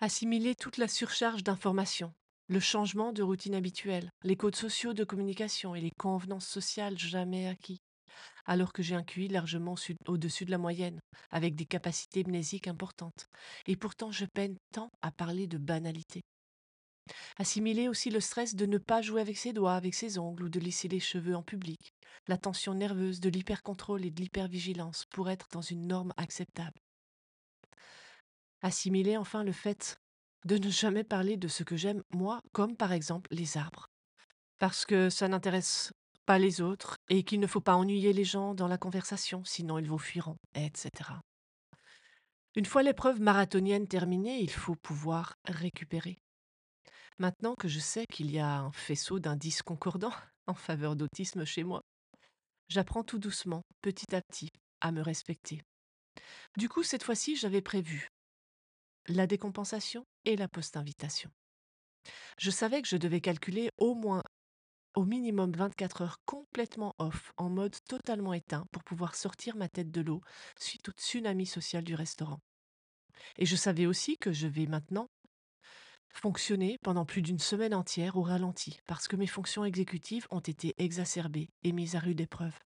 Assimiler 0.00 0.54
toute 0.54 0.76
la 0.76 0.88
surcharge 0.88 1.42
d'informations, 1.42 2.12
le 2.48 2.60
changement 2.60 3.12
de 3.12 3.22
routine 3.22 3.54
habituelle, 3.54 4.10
les 4.22 4.36
codes 4.36 4.56
sociaux 4.56 4.92
de 4.92 5.04
communication 5.04 5.74
et 5.74 5.80
les 5.80 5.92
convenances 5.92 6.46
sociales 6.46 6.98
jamais 6.98 7.46
acquis, 7.46 7.80
alors 8.44 8.72
que 8.72 8.82
j'ai 8.82 8.94
un 8.94 9.02
QI 9.02 9.28
largement 9.28 9.76
au-dessus 10.06 10.44
de 10.44 10.50
la 10.50 10.58
moyenne, 10.58 11.00
avec 11.30 11.54
des 11.54 11.64
capacités 11.64 12.24
mnésiques 12.24 12.68
importantes. 12.68 13.28
Et 13.66 13.76
pourtant, 13.76 14.10
je 14.10 14.26
peine 14.26 14.56
tant 14.72 14.90
à 15.00 15.10
parler 15.10 15.46
de 15.46 15.58
banalité. 15.58 16.22
Assimiler 17.36 17.88
aussi 17.88 18.10
le 18.10 18.20
stress 18.20 18.54
de 18.54 18.66
ne 18.66 18.78
pas 18.78 19.02
jouer 19.02 19.20
avec 19.20 19.36
ses 19.36 19.52
doigts, 19.52 19.74
avec 19.74 19.94
ses 19.94 20.18
ongles 20.18 20.44
ou 20.44 20.48
de 20.48 20.60
lisser 20.60 20.88
les 20.88 21.00
cheveux 21.00 21.36
en 21.36 21.42
public, 21.42 21.94
la 22.28 22.38
tension 22.38 22.74
nerveuse 22.74 23.20
de 23.20 23.28
l'hypercontrôle 23.28 24.04
et 24.04 24.10
de 24.10 24.20
l'hypervigilance 24.20 25.04
pour 25.10 25.30
être 25.30 25.48
dans 25.52 25.60
une 25.60 25.86
norme 25.86 26.12
acceptable. 26.16 26.80
Assimiler 28.62 29.16
enfin 29.16 29.44
le 29.44 29.52
fait 29.52 29.98
de 30.44 30.56
ne 30.58 30.70
jamais 30.70 31.04
parler 31.04 31.36
de 31.36 31.48
ce 31.48 31.62
que 31.62 31.76
j'aime 31.76 32.02
moi, 32.12 32.40
comme 32.52 32.76
par 32.76 32.92
exemple 32.92 33.28
les 33.32 33.56
arbres. 33.56 33.86
Parce 34.58 34.84
que 34.84 35.10
ça 35.10 35.28
n'intéresse 35.28 35.92
pas 36.26 36.38
les 36.38 36.60
autres 36.60 36.96
et 37.10 37.22
qu'il 37.24 37.40
ne 37.40 37.46
faut 37.46 37.60
pas 37.60 37.76
ennuyer 37.76 38.12
les 38.12 38.24
gens 38.24 38.54
dans 38.54 38.68
la 38.68 38.78
conversation, 38.78 39.44
sinon 39.44 39.78
ils 39.78 39.88
vous 39.88 39.98
fuiront, 39.98 40.36
etc. 40.54 40.90
Une 42.56 42.66
fois 42.66 42.82
l'épreuve 42.82 43.20
marathonienne 43.20 43.88
terminée, 43.88 44.40
il 44.40 44.50
faut 44.50 44.76
pouvoir 44.76 45.34
récupérer. 45.44 46.18
Maintenant 47.18 47.54
que 47.54 47.68
je 47.68 47.78
sais 47.78 48.06
qu'il 48.06 48.30
y 48.30 48.38
a 48.38 48.58
un 48.58 48.72
faisceau 48.72 49.20
d'indices 49.20 49.62
concordants 49.62 50.14
en 50.46 50.54
faveur 50.54 50.96
d'autisme 50.96 51.44
chez 51.44 51.64
moi, 51.64 51.82
j'apprends 52.68 53.04
tout 53.04 53.18
doucement, 53.18 53.62
petit 53.82 54.14
à 54.14 54.20
petit, 54.20 54.50
à 54.80 54.92
me 54.92 55.00
respecter. 55.00 55.62
Du 56.56 56.68
coup, 56.68 56.82
cette 56.82 57.02
fois-ci, 57.02 57.36
j'avais 57.36 57.62
prévu 57.62 58.08
la 59.06 59.26
décompensation 59.26 60.04
et 60.24 60.36
la 60.36 60.48
post-invitation. 60.48 61.30
Je 62.38 62.50
savais 62.50 62.82
que 62.82 62.88
je 62.88 62.96
devais 62.96 63.20
calculer 63.20 63.70
au 63.78 63.94
moins 63.94 64.22
au 64.94 65.04
minimum 65.04 65.52
24 65.52 66.02
heures 66.02 66.18
complètement 66.24 66.94
off, 66.98 67.32
en 67.36 67.48
mode 67.48 67.76
totalement 67.88 68.32
éteint, 68.32 68.64
pour 68.70 68.84
pouvoir 68.84 69.14
sortir 69.16 69.56
ma 69.56 69.68
tête 69.68 69.90
de 69.90 70.00
l'eau 70.00 70.20
suite 70.58 70.88
au 70.88 70.92
tsunami 70.92 71.46
social 71.46 71.82
du 71.82 71.94
restaurant. 71.94 72.40
Et 73.36 73.46
je 73.46 73.56
savais 73.56 73.86
aussi 73.86 74.16
que 74.18 74.32
je 74.32 74.46
vais 74.46 74.66
maintenant 74.66 75.08
fonctionner 76.14 76.78
pendant 76.82 77.04
plus 77.04 77.22
d'une 77.22 77.38
semaine 77.38 77.74
entière 77.74 78.16
au 78.16 78.22
ralenti, 78.22 78.80
parce 78.86 79.08
que 79.08 79.16
mes 79.16 79.26
fonctions 79.26 79.64
exécutives 79.64 80.26
ont 80.30 80.40
été 80.40 80.74
exacerbées 80.78 81.50
et 81.62 81.72
mises 81.72 81.96
à 81.96 81.98
rude 81.98 82.20
épreuve. 82.20 82.58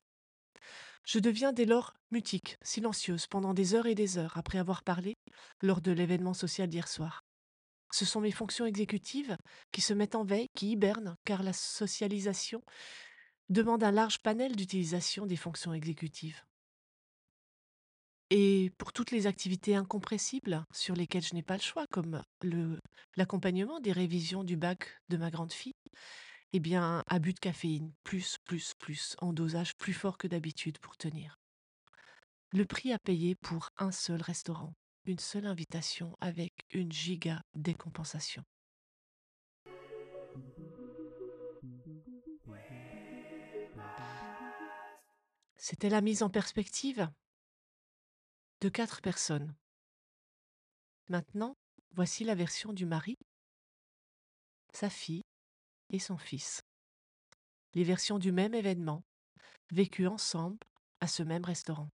Je 1.06 1.20
deviens 1.20 1.54
dès 1.54 1.66
lors 1.66 1.94
mutique, 2.12 2.58
silencieuse, 2.62 3.28
pendant 3.28 3.54
des 3.54 3.74
heures 3.74 3.86
et 3.86 3.96
des 3.96 4.18
heures 4.18 4.38
après 4.38 4.58
avoir 4.58 4.84
parlé 4.84 5.16
lors 5.62 5.82
de 5.82 5.92
l'événement 5.92 6.34
social 6.34 6.68
d'hier 6.68 6.88
soir. 6.88 7.24
Ce 7.92 8.04
sont 8.04 8.20
mes 8.20 8.32
fonctions 8.32 8.66
exécutives 8.66 9.38
qui 9.72 9.80
se 9.80 9.94
mettent 9.94 10.16
en 10.16 10.26
veille, 10.26 10.50
qui 10.54 10.72
hibernent, 10.72 11.16
car 11.24 11.44
la 11.44 11.54
socialisation 11.54 12.62
demande 13.50 13.84
un 13.84 13.92
large 13.92 14.20
panel 14.20 14.58
d'utilisation 14.58 15.26
des 15.26 15.38
fonctions 15.38 15.74
exécutives. 15.74 16.44
Et 18.30 18.72
pour 18.78 18.92
toutes 18.92 19.12
les 19.12 19.26
activités 19.26 19.76
incompressibles 19.76 20.66
sur 20.74 20.96
lesquelles 20.96 21.24
je 21.24 21.34
n'ai 21.34 21.44
pas 21.44 21.56
le 21.56 21.62
choix, 21.62 21.86
comme 21.88 22.22
l'accompagnement 23.16 23.80
des 23.80 23.94
révisions 23.94 24.44
du 24.44 24.58
bac 24.58 25.00
de 25.08 25.16
ma 25.16 25.32
grande 25.32 25.54
fille, 25.54 25.76
eh 26.52 26.60
bien, 26.60 27.04
abus 27.08 27.34
de 27.34 27.40
caféine, 27.40 27.94
plus, 28.04 28.38
plus, 28.44 28.74
plus, 28.74 29.16
en 29.20 29.32
dosage 29.32 29.76
plus 29.76 29.94
fort 29.94 30.18
que 30.18 30.28
d'habitude 30.28 30.78
pour 30.80 30.98
tenir. 30.98 31.40
Le 32.52 32.66
prix 32.66 32.92
à 32.92 33.00
payer 33.00 33.36
pour 33.36 33.70
un 33.78 33.92
seul 33.92 34.22
restaurant, 34.22 34.74
une 35.06 35.20
seule 35.20 35.46
invitation 35.46 36.16
avec 36.20 36.54
une 36.72 36.92
giga 36.92 37.42
décompensation. 37.56 38.44
C'était 45.58 45.90
la 45.90 46.02
mise 46.02 46.24
en 46.24 46.30
perspective 46.30 47.10
de 48.62 48.70
quatre 48.70 49.02
personnes. 49.02 49.54
Maintenant, 51.10 51.56
voici 51.92 52.24
la 52.24 52.36
version 52.36 52.74
du 52.74 52.86
mari, 52.86 53.18
sa 54.74 54.90
fille 54.90 55.24
et 55.90 56.00
son 56.00 56.18
fils. 56.18 56.62
Les 57.74 57.84
versions 57.84 58.20
du 58.20 58.32
même 58.32 58.54
événement, 58.54 59.04
vécues 59.72 60.08
ensemble 60.08 60.58
à 61.00 61.08
ce 61.08 61.24
même 61.24 61.46
restaurant. 61.46 61.90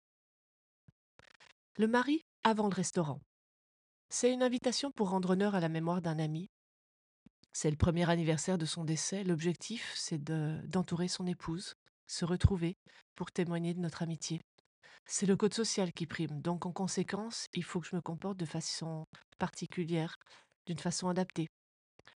Le 1.76 1.86
mari 1.86 2.22
avant 2.42 2.68
le 2.68 2.74
restaurant. 2.74 3.20
C'est 4.08 4.32
une 4.32 4.42
invitation 4.42 4.90
pour 4.90 5.10
rendre 5.10 5.30
honneur 5.30 5.54
à 5.54 5.60
la 5.60 5.68
mémoire 5.68 6.02
d'un 6.02 6.18
ami. 6.18 6.50
C'est 7.52 7.70
le 7.70 7.76
premier 7.76 8.08
anniversaire 8.10 8.58
de 8.58 8.66
son 8.66 8.84
décès. 8.84 9.22
L'objectif, 9.22 9.92
c'est 9.94 10.22
de- 10.22 10.60
d'entourer 10.66 11.08
son 11.08 11.26
épouse, 11.26 11.74
se 12.06 12.24
retrouver 12.24 12.76
pour 13.14 13.30
témoigner 13.30 13.74
de 13.74 13.80
notre 13.80 14.02
amitié. 14.02 14.40
C'est 15.10 15.24
le 15.24 15.36
code 15.36 15.54
social 15.54 15.90
qui 15.94 16.06
prime, 16.06 16.42
donc 16.42 16.66
en 16.66 16.72
conséquence, 16.72 17.46
il 17.54 17.64
faut 17.64 17.80
que 17.80 17.86
je 17.86 17.96
me 17.96 18.02
comporte 18.02 18.36
de 18.36 18.44
façon 18.44 19.06
particulière, 19.38 20.16
d'une 20.66 20.78
façon 20.78 21.08
adaptée. 21.08 21.48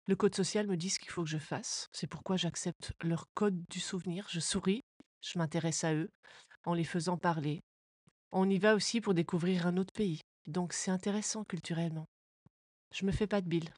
Le 0.06 0.14
code 0.14 0.34
social 0.34 0.66
me 0.66 0.76
dit 0.76 0.90
ce 0.90 0.98
qu'il 0.98 1.10
faut 1.10 1.22
que 1.22 1.30
je 1.30 1.38
fasse, 1.38 1.86
c'est 1.92 2.06
pourquoi 2.06 2.36
j'accepte 2.36 2.92
leur 3.02 3.24
code 3.32 3.64
du 3.70 3.80
souvenir, 3.80 4.26
je 4.28 4.40
souris, 4.40 4.82
je 5.22 5.38
m'intéresse 5.38 5.84
à 5.84 5.94
eux, 5.94 6.10
en 6.66 6.74
les 6.74 6.84
faisant 6.84 7.16
parler. 7.16 7.60
On 8.30 8.50
y 8.50 8.58
va 8.58 8.74
aussi 8.74 9.00
pour 9.00 9.14
découvrir 9.14 9.66
un 9.66 9.78
autre 9.78 9.94
pays, 9.94 10.20
donc 10.46 10.74
c'est 10.74 10.90
intéressant 10.90 11.44
culturellement. 11.44 12.04
Je 12.94 13.06
me 13.06 13.12
fais 13.12 13.26
pas 13.26 13.40
de 13.40 13.48
bile. 13.48 13.72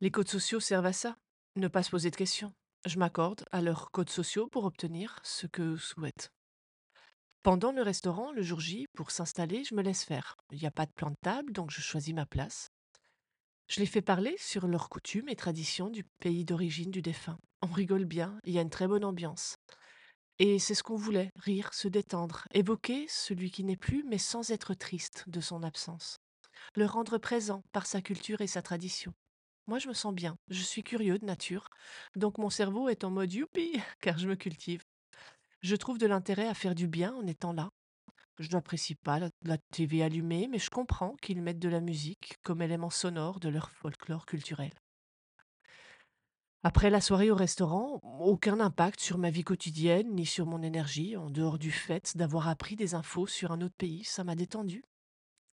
Les 0.00 0.12
codes 0.12 0.28
sociaux 0.28 0.60
servent 0.60 0.86
à 0.86 0.92
ça, 0.92 1.16
ne 1.56 1.66
pas 1.66 1.82
se 1.82 1.90
poser 1.90 2.12
de 2.12 2.16
questions. 2.16 2.52
Je 2.84 3.00
m'accorde 3.00 3.44
à 3.50 3.62
leurs 3.62 3.90
codes 3.90 4.10
sociaux 4.10 4.46
pour 4.46 4.64
obtenir 4.64 5.18
ce 5.24 5.48
que 5.48 5.76
souhaitent. 5.76 6.30
Pendant 7.46 7.70
le 7.70 7.82
restaurant, 7.82 8.32
le 8.32 8.42
jour 8.42 8.58
J, 8.58 8.88
pour 8.96 9.12
s'installer, 9.12 9.62
je 9.62 9.76
me 9.76 9.82
laisse 9.82 10.02
faire. 10.02 10.36
Il 10.50 10.58
n'y 10.58 10.66
a 10.66 10.72
pas 10.72 10.84
de 10.84 10.90
plan 10.90 11.10
de 11.10 11.16
table, 11.22 11.52
donc 11.52 11.70
je 11.70 11.80
choisis 11.80 12.12
ma 12.12 12.26
place. 12.26 12.72
Je 13.68 13.78
les 13.78 13.86
fais 13.86 14.02
parler 14.02 14.34
sur 14.36 14.66
leurs 14.66 14.88
coutumes 14.88 15.28
et 15.28 15.36
traditions 15.36 15.88
du 15.88 16.02
pays 16.18 16.44
d'origine 16.44 16.90
du 16.90 17.02
défunt. 17.02 17.38
On 17.62 17.68
rigole 17.68 18.04
bien, 18.04 18.36
il 18.42 18.52
y 18.52 18.58
a 18.58 18.62
une 18.62 18.68
très 18.68 18.88
bonne 18.88 19.04
ambiance. 19.04 19.58
Et 20.40 20.58
c'est 20.58 20.74
ce 20.74 20.82
qu'on 20.82 20.96
voulait, 20.96 21.30
rire, 21.36 21.72
se 21.72 21.86
détendre, 21.86 22.48
évoquer 22.52 23.06
celui 23.08 23.52
qui 23.52 23.62
n'est 23.62 23.76
plus, 23.76 24.02
mais 24.02 24.18
sans 24.18 24.50
être 24.50 24.74
triste 24.74 25.22
de 25.28 25.40
son 25.40 25.62
absence. 25.62 26.18
Le 26.74 26.84
rendre 26.84 27.16
présent 27.16 27.62
par 27.70 27.86
sa 27.86 28.02
culture 28.02 28.40
et 28.40 28.48
sa 28.48 28.60
tradition. 28.60 29.14
Moi, 29.68 29.78
je 29.78 29.86
me 29.86 29.94
sens 29.94 30.12
bien, 30.12 30.36
je 30.48 30.62
suis 30.62 30.82
curieux 30.82 31.20
de 31.20 31.24
nature, 31.24 31.68
donc 32.16 32.38
mon 32.38 32.50
cerveau 32.50 32.88
est 32.88 33.04
en 33.04 33.10
mode 33.10 33.32
youpi, 33.32 33.80
car 34.00 34.18
je 34.18 34.26
me 34.26 34.34
cultive. 34.34 34.82
Je 35.60 35.76
trouve 35.76 35.98
de 35.98 36.06
l'intérêt 36.06 36.48
à 36.48 36.54
faire 36.54 36.74
du 36.74 36.86
bien 36.86 37.14
en 37.14 37.26
étant 37.26 37.52
là. 37.52 37.70
Je 38.38 38.50
n'apprécie 38.50 38.94
pas 38.94 39.18
la, 39.42 39.58
TV 39.70 40.02
allumée, 40.02 40.48
mais 40.50 40.58
je 40.58 40.68
comprends 40.68 41.16
qu'ils 41.22 41.40
mettent 41.40 41.58
de 41.58 41.70
la 41.70 41.80
musique 41.80 42.36
comme 42.42 42.60
élément 42.60 42.90
sonore 42.90 43.40
de 43.40 43.48
leur 43.48 43.70
folklore 43.70 44.26
culturel. 44.26 44.72
Après 46.62 46.90
la 46.90 47.00
soirée 47.00 47.30
au 47.30 47.34
restaurant, 47.34 48.00
aucun 48.02 48.60
impact 48.60 49.00
sur 49.00 49.18
ma 49.18 49.30
vie 49.30 49.44
quotidienne 49.44 50.14
ni 50.14 50.26
sur 50.26 50.46
mon 50.46 50.62
énergie, 50.62 51.16
en 51.16 51.30
dehors 51.30 51.58
du 51.58 51.70
fait 51.70 52.16
d'avoir 52.16 52.48
appris 52.48 52.76
des 52.76 52.94
infos 52.94 53.26
sur 53.26 53.52
un 53.52 53.60
autre 53.62 53.76
pays. 53.76 54.04
Ça 54.04 54.24
m'a 54.24 54.34
détendu. 54.34 54.82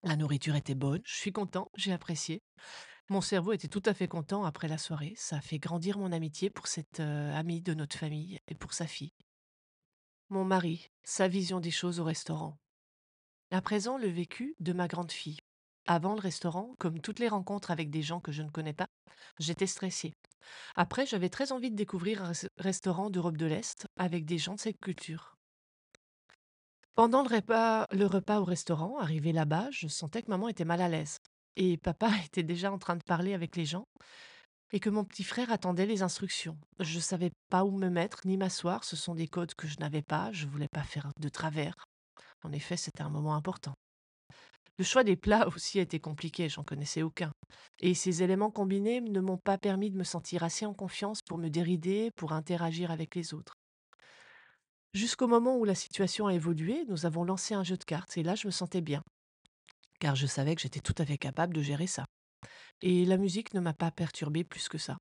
La 0.02 0.16
nourriture 0.16 0.56
était 0.56 0.74
bonne, 0.74 1.02
je 1.04 1.16
suis 1.16 1.32
content, 1.32 1.70
j'ai 1.76 1.92
apprécié. 1.92 2.42
Mon 3.10 3.20
cerveau 3.20 3.52
était 3.52 3.68
tout 3.68 3.82
à 3.84 3.92
fait 3.92 4.08
content 4.08 4.44
après 4.44 4.68
la 4.68 4.78
soirée. 4.78 5.12
Ça 5.16 5.36
a 5.36 5.40
fait 5.40 5.58
grandir 5.58 5.98
mon 5.98 6.12
amitié 6.12 6.48
pour 6.48 6.68
cette 6.68 7.00
euh, 7.00 7.34
amie 7.34 7.60
de 7.60 7.74
notre 7.74 7.98
famille 7.98 8.38
et 8.46 8.54
pour 8.54 8.72
sa 8.72 8.86
fille. 8.86 9.12
Mon 10.30 10.44
mari, 10.44 10.90
sa 11.02 11.26
vision 11.26 11.58
des 11.58 11.72
choses 11.72 11.98
au 11.98 12.04
restaurant. 12.04 12.56
À 13.50 13.60
présent, 13.60 13.98
le 13.98 14.06
vécu 14.08 14.54
de 14.60 14.72
ma 14.72 14.86
grande 14.86 15.10
fille. 15.10 15.38
Avant 15.88 16.14
le 16.14 16.20
restaurant, 16.20 16.74
comme 16.78 17.00
toutes 17.00 17.18
les 17.18 17.28
rencontres 17.28 17.72
avec 17.72 17.90
des 17.90 18.02
gens 18.02 18.20
que 18.20 18.30
je 18.30 18.42
ne 18.42 18.50
connais 18.50 18.72
pas, 18.72 18.86
j'étais 19.40 19.66
stressée. 19.66 20.12
Après, 20.76 21.04
j'avais 21.04 21.30
très 21.30 21.50
envie 21.50 21.72
de 21.72 21.76
découvrir 21.76 22.22
un 22.22 22.30
res- 22.30 22.46
restaurant 22.58 23.10
d'Europe 23.10 23.36
de 23.36 23.46
l'Est 23.46 23.88
avec 23.96 24.24
des 24.24 24.38
gens 24.38 24.54
de 24.54 24.60
cette 24.60 24.78
culture. 24.78 25.34
Pendant 26.94 27.22
le 27.22 27.34
repas, 27.34 27.86
le 27.90 28.06
repas 28.06 28.38
au 28.38 28.44
restaurant, 28.44 28.98
arrivé 28.98 29.32
là-bas, 29.32 29.68
je 29.72 29.88
sentais 29.88 30.22
que 30.22 30.30
maman 30.30 30.46
était 30.48 30.64
mal 30.64 30.80
à 30.80 30.88
l'aise. 30.88 31.18
Et 31.56 31.76
papa 31.76 32.10
était 32.24 32.44
déjà 32.44 32.70
en 32.70 32.78
train 32.78 32.94
de 32.94 33.02
parler 33.02 33.34
avec 33.34 33.56
les 33.56 33.64
gens 33.64 33.86
et 34.72 34.80
que 34.80 34.90
mon 34.90 35.04
petit 35.04 35.24
frère 35.24 35.50
attendait 35.50 35.86
les 35.86 36.02
instructions. 36.02 36.56
Je 36.78 36.96
ne 36.96 37.02
savais 37.02 37.30
pas 37.48 37.64
où 37.64 37.70
me 37.70 37.88
mettre 37.88 38.20
ni 38.24 38.36
m'asseoir, 38.36 38.84
ce 38.84 38.96
sont 38.96 39.14
des 39.14 39.28
codes 39.28 39.54
que 39.54 39.66
je 39.66 39.78
n'avais 39.78 40.02
pas, 40.02 40.30
je 40.32 40.46
voulais 40.46 40.68
pas 40.72 40.82
faire 40.82 41.10
de 41.18 41.28
travers. 41.28 41.74
En 42.42 42.52
effet, 42.52 42.76
c'était 42.76 43.02
un 43.02 43.10
moment 43.10 43.34
important. 43.34 43.74
Le 44.78 44.84
choix 44.84 45.04
des 45.04 45.16
plats 45.16 45.46
aussi 45.54 45.78
était 45.78 46.00
compliqué, 46.00 46.48
j'en 46.48 46.64
connaissais 46.64 47.02
aucun. 47.02 47.32
Et 47.80 47.94
ces 47.94 48.22
éléments 48.22 48.50
combinés 48.50 49.00
ne 49.00 49.20
m'ont 49.20 49.38
pas 49.38 49.58
permis 49.58 49.90
de 49.90 49.98
me 49.98 50.04
sentir 50.04 50.42
assez 50.42 50.64
en 50.64 50.74
confiance 50.74 51.20
pour 51.22 51.38
me 51.38 51.48
dérider, 51.48 52.10
pour 52.16 52.32
interagir 52.32 52.90
avec 52.90 53.14
les 53.14 53.34
autres. 53.34 53.54
Jusqu'au 54.92 55.28
moment 55.28 55.56
où 55.56 55.64
la 55.64 55.74
situation 55.74 56.26
a 56.26 56.34
évolué, 56.34 56.84
nous 56.88 57.06
avons 57.06 57.22
lancé 57.22 57.54
un 57.54 57.62
jeu 57.62 57.76
de 57.76 57.84
cartes 57.84 58.16
et 58.16 58.24
là 58.24 58.34
je 58.34 58.46
me 58.46 58.50
sentais 58.50 58.80
bien, 58.80 59.02
car 60.00 60.16
je 60.16 60.26
savais 60.26 60.56
que 60.56 60.62
j'étais 60.62 60.80
tout 60.80 60.94
à 60.98 61.04
fait 61.04 61.18
capable 61.18 61.54
de 61.54 61.62
gérer 61.62 61.86
ça. 61.86 62.06
Et 62.82 63.04
la 63.04 63.16
musique 63.16 63.54
ne 63.54 63.60
m'a 63.60 63.74
pas 63.74 63.90
perturbée 63.90 64.44
plus 64.44 64.68
que 64.68 64.78
ça. 64.78 64.96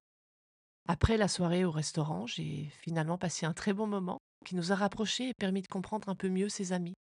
Après 0.87 1.17
la 1.17 1.27
soirée 1.27 1.65
au 1.65 1.71
restaurant, 1.71 2.25
j'ai 2.25 2.71
finalement 2.81 3.17
passé 3.17 3.45
un 3.45 3.53
très 3.53 3.73
bon 3.73 3.87
moment 3.87 4.19
qui 4.45 4.55
nous 4.55 4.71
a 4.71 4.75
rapprochés 4.75 5.29
et 5.29 5.33
permis 5.33 5.61
de 5.61 5.67
comprendre 5.67 6.09
un 6.09 6.15
peu 6.15 6.29
mieux 6.29 6.49
ses 6.49 6.73
amis. 6.73 6.95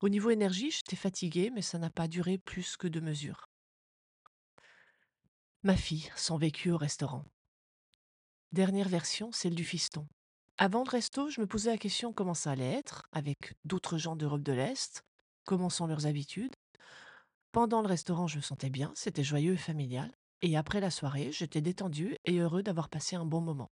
Au 0.00 0.08
niveau 0.08 0.30
énergie, 0.30 0.70
j'étais 0.70 0.96
fatiguée, 0.96 1.50
mais 1.50 1.62
ça 1.62 1.78
n'a 1.78 1.90
pas 1.90 2.08
duré 2.08 2.38
plus 2.38 2.76
que 2.76 2.88
de 2.88 3.00
mesure. 3.00 3.46
Ma 5.62 5.76
fille, 5.76 6.10
son 6.16 6.36
vécu 6.36 6.72
au 6.72 6.76
restaurant. 6.76 7.24
Dernière 8.50 8.88
version, 8.88 9.30
celle 9.32 9.54
du 9.54 9.64
fiston. 9.64 10.06
Avant 10.58 10.84
le 10.84 10.90
resto, 10.90 11.30
je 11.30 11.40
me 11.40 11.46
posais 11.46 11.70
la 11.70 11.78
question 11.78 12.12
comment 12.12 12.34
ça 12.34 12.50
allait 12.50 12.72
être, 12.72 13.04
avec 13.12 13.54
d'autres 13.64 13.96
gens 13.96 14.16
d'Europe 14.16 14.42
de 14.42 14.52
l'Est, 14.52 15.02
comment 15.44 15.70
sont 15.70 15.86
leurs 15.86 16.06
habitudes. 16.06 16.54
Pendant 17.52 17.82
le 17.82 17.88
restaurant, 17.88 18.26
je 18.26 18.38
me 18.38 18.42
sentais 18.42 18.70
bien, 18.70 18.92
c'était 18.94 19.22
joyeux 19.22 19.52
et 19.52 19.58
familial. 19.58 20.10
Et 20.40 20.56
après 20.56 20.80
la 20.80 20.90
soirée, 20.90 21.30
j'étais 21.32 21.60
détendue 21.60 22.16
et 22.24 22.38
heureux 22.38 22.62
d'avoir 22.62 22.88
passé 22.88 23.14
un 23.14 23.26
bon 23.26 23.42
moment. 23.42 23.70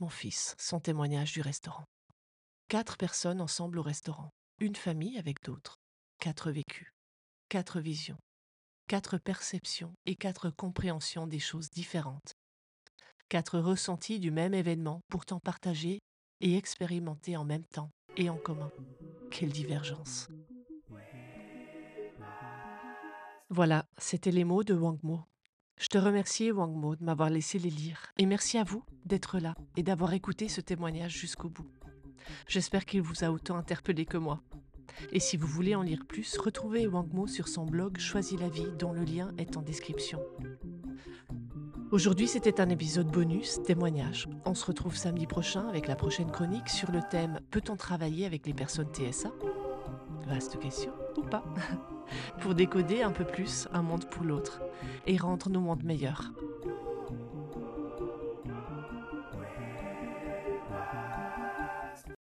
Mon 0.00 0.08
fils, 0.08 0.56
son 0.58 0.80
témoignage 0.80 1.32
du 1.32 1.42
restaurant. 1.42 1.84
Quatre 2.68 2.96
personnes 2.96 3.42
ensemble 3.42 3.78
au 3.78 3.82
restaurant. 3.82 4.30
Une 4.60 4.76
famille 4.76 5.18
avec 5.18 5.44
d'autres. 5.44 5.76
Quatre 6.18 6.50
vécus. 6.50 6.90
Quatre 7.50 7.80
visions. 7.80 8.18
Quatre 8.88 9.18
perceptions 9.18 9.92
et 10.06 10.16
quatre 10.16 10.48
compréhensions 10.48 11.26
des 11.26 11.38
choses 11.38 11.68
différentes. 11.68 12.32
Quatre 13.28 13.58
ressentis 13.58 14.20
du 14.20 14.30
même 14.30 14.54
événement, 14.54 15.02
pourtant 15.08 15.38
partagés 15.38 16.00
et 16.40 16.56
expérimentés 16.56 17.36
en 17.36 17.44
même 17.44 17.66
temps 17.66 17.90
et 18.16 18.30
en 18.30 18.38
commun. 18.38 18.72
Quelle 19.30 19.52
divergence. 19.52 20.28
Voilà, 23.52 23.84
c'était 23.98 24.30
les 24.30 24.44
mots 24.44 24.62
de 24.62 24.74
Wang 24.74 25.00
Mo. 25.02 25.22
Je 25.76 25.88
te 25.88 25.98
remercie, 25.98 26.52
Wang 26.52 26.72
Mo, 26.72 26.94
de 26.94 27.02
m'avoir 27.02 27.30
laissé 27.30 27.58
les 27.58 27.68
lire. 27.68 28.12
Et 28.16 28.24
merci 28.24 28.58
à 28.58 28.62
vous 28.62 28.84
d'être 29.04 29.40
là 29.40 29.56
et 29.76 29.82
d'avoir 29.82 30.12
écouté 30.12 30.48
ce 30.48 30.60
témoignage 30.60 31.18
jusqu'au 31.18 31.48
bout. 31.48 31.68
J'espère 32.46 32.84
qu'il 32.84 33.02
vous 33.02 33.24
a 33.24 33.32
autant 33.32 33.56
interpellé 33.56 34.06
que 34.06 34.18
moi. 34.18 34.40
Et 35.10 35.18
si 35.18 35.36
vous 35.36 35.48
voulez 35.48 35.74
en 35.74 35.82
lire 35.82 36.06
plus, 36.06 36.38
retrouvez 36.38 36.86
Wang 36.86 37.12
Mo 37.12 37.26
sur 37.26 37.48
son 37.48 37.66
blog 37.66 37.98
Choisis 37.98 38.38
la 38.38 38.48
vie, 38.48 38.70
dont 38.78 38.92
le 38.92 39.02
lien 39.02 39.32
est 39.36 39.56
en 39.56 39.62
description. 39.62 40.20
Aujourd'hui, 41.90 42.28
c'était 42.28 42.60
un 42.60 42.68
épisode 42.68 43.10
bonus, 43.10 43.60
témoignage. 43.64 44.28
On 44.44 44.54
se 44.54 44.64
retrouve 44.64 44.94
samedi 44.94 45.26
prochain 45.26 45.66
avec 45.66 45.88
la 45.88 45.96
prochaine 45.96 46.30
chronique 46.30 46.68
sur 46.68 46.92
le 46.92 47.00
thème 47.10 47.40
Peut-on 47.50 47.74
travailler 47.74 48.26
avec 48.26 48.46
les 48.46 48.54
personnes 48.54 48.92
TSA 48.94 49.32
Vaste 50.28 50.60
question, 50.60 50.92
ou 51.16 51.22
pas 51.22 51.42
Pour 52.40 52.54
décoder 52.54 53.02
un 53.02 53.10
peu 53.10 53.24
plus 53.24 53.68
un 53.72 53.82
monde 53.82 54.04
pour 54.06 54.24
l'autre 54.24 54.60
et 55.06 55.16
rendre 55.16 55.48
nos 55.50 55.60
mondes 55.60 55.84
meilleurs. 55.84 56.32